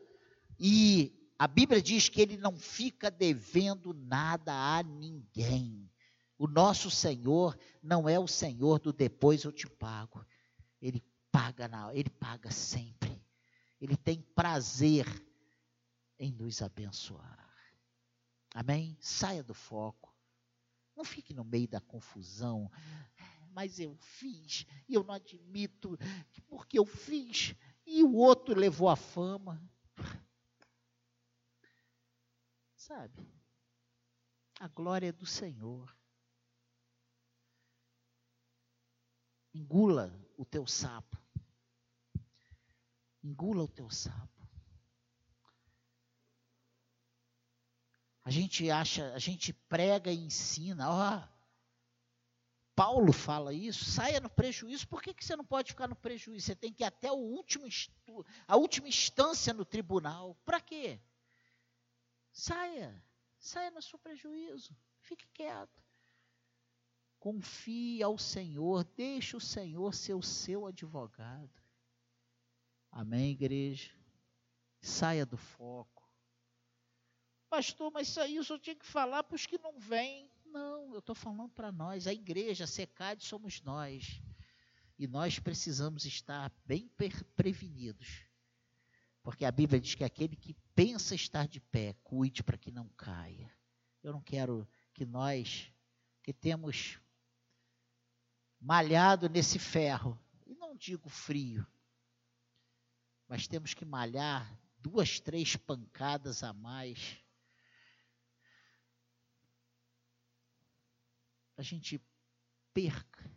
E 0.60 1.14
a 1.38 1.48
Bíblia 1.48 1.82
diz 1.82 2.08
que 2.08 2.22
ele 2.22 2.38
não 2.38 2.58
fica 2.58 3.12
devendo 3.12 3.94
nada 3.94 4.54
a 4.54 4.82
ninguém. 4.82 5.90
O 6.38 6.48
nosso 6.48 6.90
Senhor 6.90 7.58
não 7.82 8.08
é 8.08 8.18
o 8.20 8.28
Senhor 8.28 8.80
do 8.80 8.94
depois 8.94 9.44
eu 9.44 9.52
te 9.52 9.68
pago. 9.68 10.26
Ele 10.82 11.04
paga 11.32 11.68
na, 11.68 11.94
ele 11.94 12.10
paga 12.10 12.52
sempre. 12.52 13.05
Ele 13.80 13.98
tem 13.98 14.22
prazer 14.22 15.06
em 16.18 16.32
nos 16.32 16.62
abençoar. 16.62 17.46
Amém? 18.54 18.98
Saia 19.00 19.44
do 19.44 19.54
foco. 19.54 20.16
Não 20.96 21.04
fique 21.04 21.34
no 21.34 21.44
meio 21.44 21.68
da 21.68 21.82
confusão. 21.82 22.72
Mas 23.52 23.80
eu 23.80 23.96
fiz, 23.96 24.66
e 24.88 24.94
eu 24.94 25.04
não 25.04 25.14
admito 25.14 25.98
que 26.32 26.42
porque 26.42 26.80
eu 26.80 26.86
fiz, 26.86 27.56
e 27.86 28.04
o 28.04 28.14
outro 28.16 28.56
levou 28.56 28.90
a 28.90 28.96
fama. 28.96 29.62
Sabe? 32.76 33.28
A 34.60 34.68
glória 34.68 35.08
é 35.08 35.12
do 35.12 35.26
Senhor. 35.26 35.96
Engula 39.54 40.14
o 40.38 40.46
teu 40.46 40.66
sapo. 40.68 41.25
Engula 43.26 43.64
o 43.64 43.68
teu 43.68 43.90
sapo. 43.90 44.48
A 48.24 48.30
gente 48.30 48.70
acha, 48.70 49.14
a 49.14 49.20
gente 49.20 49.52
prega 49.52 50.12
e 50.12 50.26
ensina, 50.26 50.92
ó. 50.92 51.28
Paulo 52.76 53.12
fala 53.12 53.52
isso, 53.52 53.84
saia 53.84 54.20
no 54.20 54.30
prejuízo. 54.30 54.88
Por 54.88 55.02
que, 55.02 55.12
que 55.12 55.26
você 55.26 55.36
não 55.36 55.44
pode 55.44 55.72
ficar 55.72 55.88
no 55.88 55.96
prejuízo? 55.96 56.46
Você 56.46 56.56
tem 56.56 56.72
que 56.72 56.84
ir 56.84 56.86
até 56.86 57.12
o 57.12 57.16
último 57.16 57.68
a 58.48 58.58
última 58.58 58.88
instância 58.88 59.54
no 59.54 59.66
tribunal. 59.66 60.36
Para 60.46 60.62
quê? 60.62 61.00
Saia, 62.32 63.04
saia 63.40 63.72
no 63.72 63.82
seu 63.82 63.98
prejuízo. 63.98 64.78
Fique 65.00 65.28
quieto. 65.34 65.82
Confie 67.18 68.04
ao 68.04 68.20
Senhor, 68.20 68.84
deixe 68.96 69.36
o 69.36 69.42
Senhor 69.42 69.96
ser 69.96 70.14
o 70.14 70.22
seu 70.22 70.68
advogado. 70.68 71.65
Amém, 72.96 73.32
igreja? 73.32 73.92
Saia 74.80 75.26
do 75.26 75.36
foco. 75.36 76.10
Pastor, 77.50 77.92
mas 77.92 78.08
isso 78.08 78.22
aí 78.22 78.38
eu 78.38 78.44
só 78.46 78.58
tinha 78.58 78.74
que 78.74 78.86
falar 78.86 79.22
para 79.22 79.36
os 79.36 79.46
que 79.46 79.58
não 79.58 79.78
vêm. 79.78 80.32
Não, 80.46 80.94
eu 80.94 81.00
estou 81.00 81.14
falando 81.14 81.52
para 81.52 81.74
nós. 81.74 82.08
A 82.08 82.14
igreja, 82.14 82.64
a 82.64 82.68
SECAD, 82.68 83.22
somos 83.22 83.62
nós. 83.64 84.22
E 84.98 85.08
nós 85.08 85.40
precisamos 85.40 86.06
estar 86.06 86.50
bem 86.66 86.90
prevenidos. 87.36 88.24
Porque 89.22 89.44
a 89.44 89.52
Bíblia 89.52 89.82
diz 89.82 89.94
que 89.94 90.06
aquele 90.06 90.38
que 90.38 90.56
pensa 90.74 91.16
estar 91.16 91.50
de 91.50 91.60
pé, 91.60 91.98
cuide 92.02 92.44
para 92.44 92.58
que 92.58 92.72
não 92.72 92.88
caia. 92.96 93.54
Eu 94.02 94.14
não 94.14 94.22
quero 94.22 94.66
que 94.94 95.06
nós, 95.06 95.70
que 96.24 96.32
temos 96.32 96.98
malhado 98.58 99.28
nesse 99.28 99.60
ferro, 99.60 100.18
e 100.46 100.56
não 100.56 100.78
digo 100.78 101.10
frio, 101.10 101.68
mas 103.28 103.48
temos 103.48 103.74
que 103.74 103.86
malhar 103.86 104.60
duas, 104.78 105.20
três 105.20 105.56
pancadas 105.56 106.44
a 106.44 106.54
mais 106.54 107.18
a 111.58 111.62
gente 111.62 112.02
perca, 112.74 113.32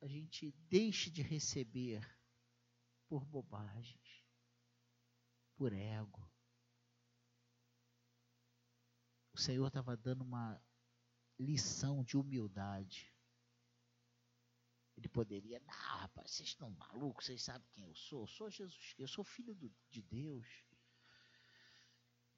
a 0.00 0.06
gente 0.06 0.50
deixe 0.68 1.10
de 1.10 1.22
receber 1.22 2.02
por 3.08 3.24
bobagens, 3.24 4.24
por 5.56 5.72
ego. 5.72 6.26
O 9.32 9.38
Senhor 9.38 9.66
estava 9.66 9.96
dando 9.96 10.22
uma 10.22 10.62
lição 11.38 12.02
de 12.02 12.16
humildade. 12.16 13.13
Ele 14.96 15.08
poderia, 15.08 15.60
não, 15.60 15.74
rapaz, 15.74 16.30
vocês 16.30 16.50
estão 16.50 16.70
malucos, 16.70 17.26
vocês 17.26 17.42
sabem 17.42 17.66
quem 17.72 17.84
eu 17.84 17.94
sou? 17.94 18.22
Eu 18.22 18.26
sou 18.26 18.50
Jesus 18.50 18.94
eu 18.98 19.08
sou 19.08 19.24
filho 19.24 19.54
do, 19.54 19.72
de 19.90 20.02
Deus. 20.02 20.46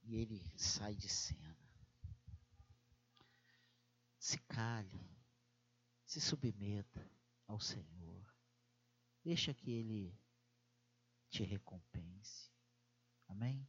E 0.03 0.17
ele 0.17 0.43
sai 0.57 0.95
de 0.95 1.09
cena 1.09 1.67
se 4.27 4.39
cale, 4.39 5.09
se 6.05 6.21
submeta 6.21 7.09
ao 7.47 7.61
Senhor. 7.61 8.35
Deixa 9.23 9.55
que 9.55 9.71
Ele 9.71 10.19
te 11.29 11.45
recompense. 11.45 12.51
Amém? 13.29 13.65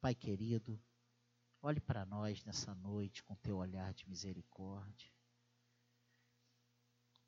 Pai 0.00 0.14
querido, 0.14 0.80
olhe 1.60 1.80
para 1.80 2.06
nós 2.06 2.44
nessa 2.44 2.72
noite 2.72 3.24
com 3.24 3.34
teu 3.34 3.56
olhar 3.56 3.92
de 3.94 4.08
misericórdia. 4.08 5.10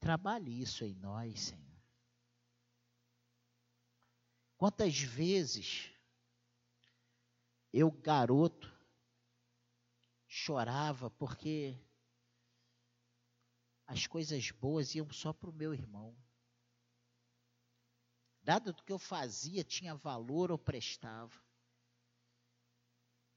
Trabalhe 0.06 0.62
isso 0.62 0.84
em 0.84 0.94
nós, 0.94 1.40
Senhor. 1.40 1.82
Quantas 4.56 4.96
vezes 5.00 5.90
eu, 7.72 7.90
garoto, 7.90 8.72
chorava 10.28 11.10
porque 11.10 11.76
as 13.84 14.06
coisas 14.06 14.52
boas 14.52 14.94
iam 14.94 15.10
só 15.10 15.32
para 15.32 15.50
o 15.50 15.52
meu 15.52 15.74
irmão. 15.74 16.16
Nada 18.44 18.72
do 18.72 18.84
que 18.84 18.92
eu 18.92 19.00
fazia 19.00 19.64
tinha 19.64 19.96
valor 19.96 20.52
ou 20.52 20.58
prestava. 20.58 21.34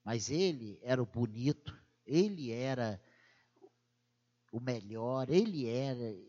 Mas 0.03 0.29
ele 0.29 0.79
era 0.83 1.01
o 1.01 1.07
bonito, 1.07 1.75
ele 2.05 2.51
era 2.51 3.03
o 4.51 4.59
melhor, 4.59 5.31
ele 5.31 5.67
era. 5.67 6.28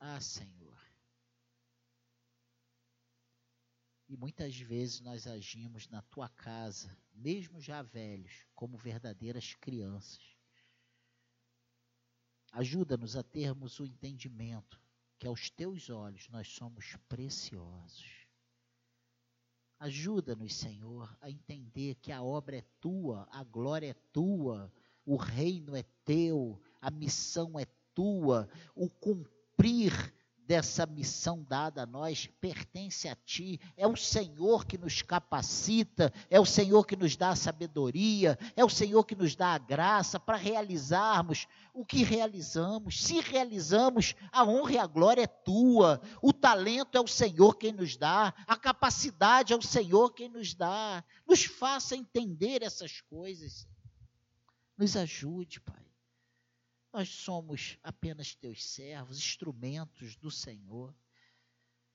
Ah, 0.00 0.20
Senhor. 0.20 0.78
E 4.08 4.16
muitas 4.16 4.56
vezes 4.56 5.00
nós 5.00 5.26
agimos 5.26 5.88
na 5.88 6.00
tua 6.02 6.28
casa, 6.28 6.96
mesmo 7.12 7.60
já 7.60 7.82
velhos, 7.82 8.46
como 8.54 8.78
verdadeiras 8.78 9.54
crianças. 9.54 10.36
Ajuda-nos 12.52 13.16
a 13.16 13.22
termos 13.22 13.78
o 13.78 13.84
entendimento 13.84 14.80
que 15.18 15.26
aos 15.26 15.50
teus 15.50 15.90
olhos 15.90 16.28
nós 16.28 16.48
somos 16.48 16.96
preciosos. 17.08 18.26
Ajuda-nos, 19.78 20.54
Senhor, 20.54 21.16
a 21.20 21.30
entender 21.30 21.96
que 21.96 22.10
a 22.10 22.22
obra 22.22 22.56
é 22.56 22.62
tua, 22.80 23.28
a 23.30 23.44
glória 23.44 23.90
é 23.90 23.94
tua, 24.12 24.72
o 25.04 25.16
reino 25.16 25.76
é 25.76 25.82
teu, 26.04 26.60
a 26.80 26.90
missão 26.90 27.58
é 27.58 27.66
tua, 27.94 28.48
o 28.74 28.88
cumprir 28.88 29.37
dessa 30.58 30.86
missão 30.86 31.46
dada 31.48 31.84
a 31.84 31.86
nós 31.86 32.28
pertence 32.40 33.08
a 33.08 33.14
Ti. 33.14 33.60
É 33.76 33.86
o 33.86 33.96
Senhor 33.96 34.66
que 34.66 34.76
nos 34.76 35.02
capacita, 35.02 36.12
é 36.28 36.40
o 36.40 36.44
Senhor 36.44 36.84
que 36.84 36.96
nos 36.96 37.16
dá 37.16 37.30
a 37.30 37.36
sabedoria, 37.36 38.36
é 38.56 38.64
o 38.64 38.68
Senhor 38.68 39.04
que 39.04 39.14
nos 39.14 39.36
dá 39.36 39.54
a 39.54 39.58
graça 39.58 40.18
para 40.18 40.36
realizarmos 40.36 41.46
o 41.72 41.86
que 41.86 42.02
realizamos. 42.02 43.04
Se 43.04 43.20
realizamos, 43.20 44.16
a 44.32 44.44
honra 44.44 44.72
e 44.72 44.78
a 44.78 44.86
glória 44.86 45.22
é 45.22 45.26
Tua. 45.28 46.00
O 46.20 46.32
talento 46.32 46.98
é 46.98 47.00
o 47.00 47.06
Senhor 47.06 47.54
quem 47.54 47.70
nos 47.70 47.96
dá, 47.96 48.34
a 48.44 48.56
capacidade 48.56 49.52
é 49.52 49.56
o 49.56 49.62
Senhor 49.62 50.12
quem 50.12 50.28
nos 50.28 50.54
dá. 50.54 51.04
Nos 51.24 51.44
faça 51.44 51.94
entender 51.94 52.64
essas 52.64 53.00
coisas. 53.02 53.64
Nos 54.76 54.96
ajude, 54.96 55.60
Pai. 55.60 55.77
Nós 56.92 57.08
somos 57.08 57.78
apenas 57.82 58.34
teus 58.34 58.64
servos, 58.64 59.18
instrumentos 59.18 60.16
do 60.16 60.30
Senhor. 60.30 60.94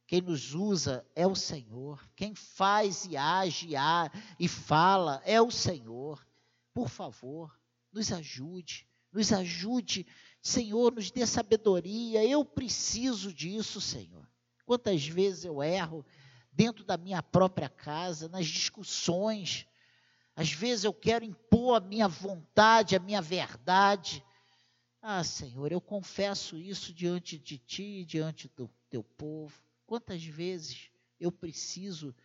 Quem 0.05 0.21
nos 0.21 0.53
usa 0.53 1.05
é 1.15 1.25
o 1.25 1.35
Senhor. 1.35 2.07
Quem 2.15 2.35
faz 2.35 3.05
e 3.05 3.17
age 3.17 3.69
e 4.39 4.47
fala 4.47 5.21
é 5.25 5.41
o 5.41 5.49
Senhor. 5.49 6.25
Por 6.73 6.89
favor, 6.89 7.57
nos 7.91 8.11
ajude, 8.11 8.87
nos 9.11 9.31
ajude. 9.31 10.05
Senhor, 10.41 10.93
nos 10.93 11.09
dê 11.09 11.25
sabedoria. 11.25 12.23
Eu 12.25 12.43
preciso 12.43 13.33
disso, 13.33 13.79
Senhor. 13.79 14.27
Quantas 14.65 15.05
vezes 15.05 15.45
eu 15.45 15.63
erro 15.63 16.05
dentro 16.51 16.83
da 16.83 16.97
minha 16.97 17.21
própria 17.23 17.69
casa, 17.69 18.29
nas 18.29 18.45
discussões. 18.45 19.65
Às 20.35 20.51
vezes 20.51 20.83
eu 20.83 20.93
quero 20.93 21.25
impor 21.25 21.77
a 21.77 21.79
minha 21.79 22.07
vontade, 22.07 22.95
a 22.95 22.99
minha 22.99 23.21
verdade. 23.21 24.23
Ah, 25.05 25.21
Senhor, 25.21 25.69
eu 25.69 25.81
confesso 25.81 26.57
isso 26.57 26.93
diante 26.93 27.37
de 27.37 27.57
Ti, 27.57 28.05
diante 28.05 28.47
do 28.47 28.69
Teu 28.89 29.03
povo. 29.03 29.61
Quantas 29.85 30.23
vezes 30.23 30.89
eu 31.19 31.29
preciso, 31.29 32.15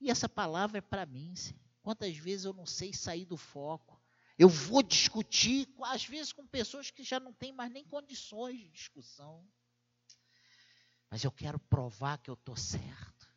e 0.00 0.08
essa 0.08 0.28
palavra 0.28 0.78
é 0.78 0.80
para 0.80 1.04
mim, 1.04 1.34
Senhor. 1.34 1.58
Quantas 1.82 2.16
vezes 2.16 2.44
eu 2.44 2.52
não 2.52 2.66
sei 2.66 2.94
sair 2.94 3.24
do 3.24 3.36
foco. 3.36 4.00
Eu 4.38 4.48
vou 4.48 4.80
discutir, 4.80 5.68
às 5.82 6.04
vezes, 6.06 6.32
com 6.32 6.46
pessoas 6.46 6.88
que 6.88 7.02
já 7.02 7.18
não 7.18 7.32
têm 7.32 7.52
mais 7.52 7.72
nem 7.72 7.84
condições 7.84 8.60
de 8.60 8.68
discussão. 8.68 9.44
Mas 11.10 11.24
eu 11.24 11.32
quero 11.32 11.58
provar 11.58 12.18
que 12.18 12.30
eu 12.30 12.34
estou 12.34 12.56
certo. 12.56 13.28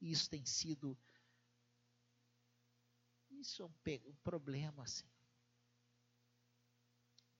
E 0.00 0.12
isso 0.12 0.30
tem 0.30 0.46
sido. 0.46 0.96
Isso 3.28 3.60
é 3.60 3.64
um, 3.64 4.14
problema, 4.22 4.84
assim 4.84 5.13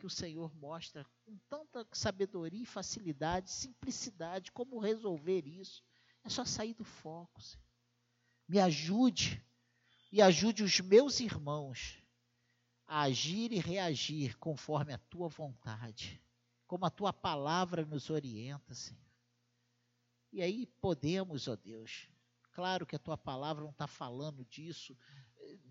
que 0.04 0.06
o 0.06 0.10
Senhor 0.10 0.54
mostra 0.56 1.02
com 1.24 1.38
tanta 1.48 1.88
sabedoria 1.90 2.62
e 2.62 2.66
facilidade, 2.66 3.50
simplicidade, 3.50 4.52
como 4.52 4.78
resolver 4.78 5.46
isso. 5.46 5.82
É 6.22 6.28
só 6.28 6.44
sair 6.44 6.74
do 6.74 6.84
foco. 6.84 7.40
Senhor. 7.40 7.64
Me 8.46 8.60
ajude 8.60 9.42
e 10.12 10.20
ajude 10.20 10.62
os 10.62 10.78
meus 10.80 11.20
irmãos 11.20 12.02
a 12.86 13.00
agir 13.00 13.50
e 13.50 13.58
reagir 13.58 14.36
conforme 14.36 14.92
a 14.92 14.98
tua 14.98 15.28
vontade, 15.28 16.22
como 16.66 16.84
a 16.84 16.90
tua 16.90 17.10
palavra 17.10 17.82
nos 17.86 18.10
orienta, 18.10 18.74
Senhor. 18.74 19.00
E 20.30 20.42
aí 20.42 20.66
podemos, 20.82 21.48
ó 21.48 21.56
Deus, 21.56 22.10
claro 22.52 22.84
que 22.84 22.96
a 22.96 22.98
tua 22.98 23.16
palavra 23.16 23.64
não 23.64 23.70
está 23.70 23.86
falando 23.86 24.44
disso 24.44 24.94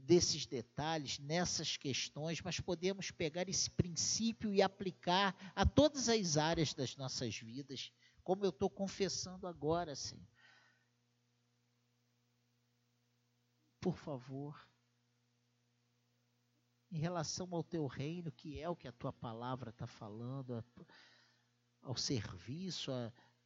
desses 0.04 0.46
detalhes, 0.46 1.18
nessas 1.20 1.78
questões, 1.78 2.42
mas 2.42 2.60
podemos 2.60 3.10
pegar 3.10 3.48
esse 3.48 3.70
princípio 3.70 4.54
e 4.54 4.62
aplicar 4.62 5.36
a 5.56 5.66
todas 5.66 6.10
as 6.10 6.38
áreas 6.38 6.74
das 6.74 6.96
nossas 6.98 7.38
vidas, 7.38 7.92
como 8.24 8.46
eu 8.46 8.50
estou 8.50 8.70
confessando 8.70 9.48
agora, 9.48 9.96
Senhor. 9.96 10.28
Por 13.80 13.98
favor, 13.98 14.70
em 16.92 16.98
relação 16.98 17.48
ao 17.52 17.63
teu 17.63 17.88
reino, 17.88 18.32
que 18.32 18.60
é 18.60 18.70
o 18.70 18.76
que 18.76 18.88
a 18.88 18.94
tua 18.94 19.12
palavra 19.12 19.70
está 19.70 19.88
falando, 19.88 20.63
ao 21.82 21.96
serviço, 21.96 22.92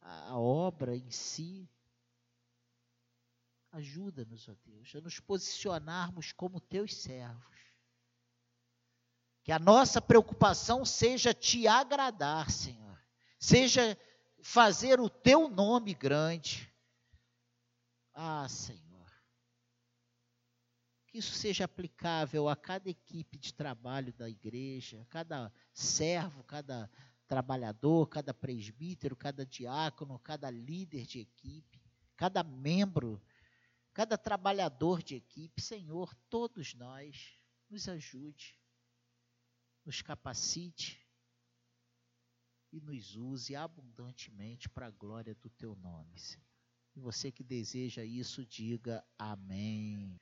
a 0.00 0.38
obra 0.38 0.96
em 0.96 1.10
si, 1.10 1.68
Ajuda-nos, 3.70 4.48
ó 4.48 4.54
Deus, 4.64 4.94
a 4.94 5.00
nos 5.00 5.20
posicionarmos 5.20 6.32
como 6.32 6.60
teus 6.60 6.94
servos. 6.94 7.58
Que 9.42 9.52
a 9.52 9.58
nossa 9.58 10.00
preocupação 10.00 10.84
seja 10.84 11.34
te 11.34 11.66
agradar, 11.66 12.50
Senhor. 12.50 12.98
Seja 13.38 13.96
fazer 14.42 15.00
o 15.00 15.08
teu 15.08 15.48
nome 15.48 15.94
grande. 15.94 16.72
Ah, 18.14 18.48
Senhor. 18.48 18.88
Que 21.06 21.18
isso 21.18 21.32
seja 21.34 21.64
aplicável 21.64 22.48
a 22.48 22.56
cada 22.56 22.90
equipe 22.90 23.38
de 23.38 23.54
trabalho 23.54 24.12
da 24.12 24.28
igreja, 24.28 25.06
cada 25.08 25.52
servo, 25.72 26.42
cada 26.44 26.90
trabalhador, 27.26 28.08
cada 28.08 28.32
presbítero, 28.32 29.14
cada 29.14 29.44
diácono, 29.44 30.18
cada 30.18 30.50
líder 30.50 31.06
de 31.06 31.20
equipe, 31.20 31.80
cada 32.16 32.42
membro 32.42 33.22
cada 33.98 34.16
trabalhador 34.16 35.02
de 35.02 35.16
equipe, 35.16 35.60
Senhor, 35.60 36.14
todos 36.30 36.72
nós, 36.72 37.36
nos 37.68 37.88
ajude, 37.88 38.56
nos 39.84 40.00
capacite 40.00 41.04
e 42.70 42.80
nos 42.80 43.16
use 43.16 43.56
abundantemente 43.56 44.68
para 44.68 44.86
a 44.86 44.90
glória 44.90 45.34
do 45.34 45.50
teu 45.50 45.74
nome, 45.74 46.16
Senhor. 46.16 46.46
E 46.94 47.00
você 47.00 47.32
que 47.32 47.42
deseja 47.42 48.04
isso, 48.04 48.46
diga 48.46 49.04
amém. 49.18 50.16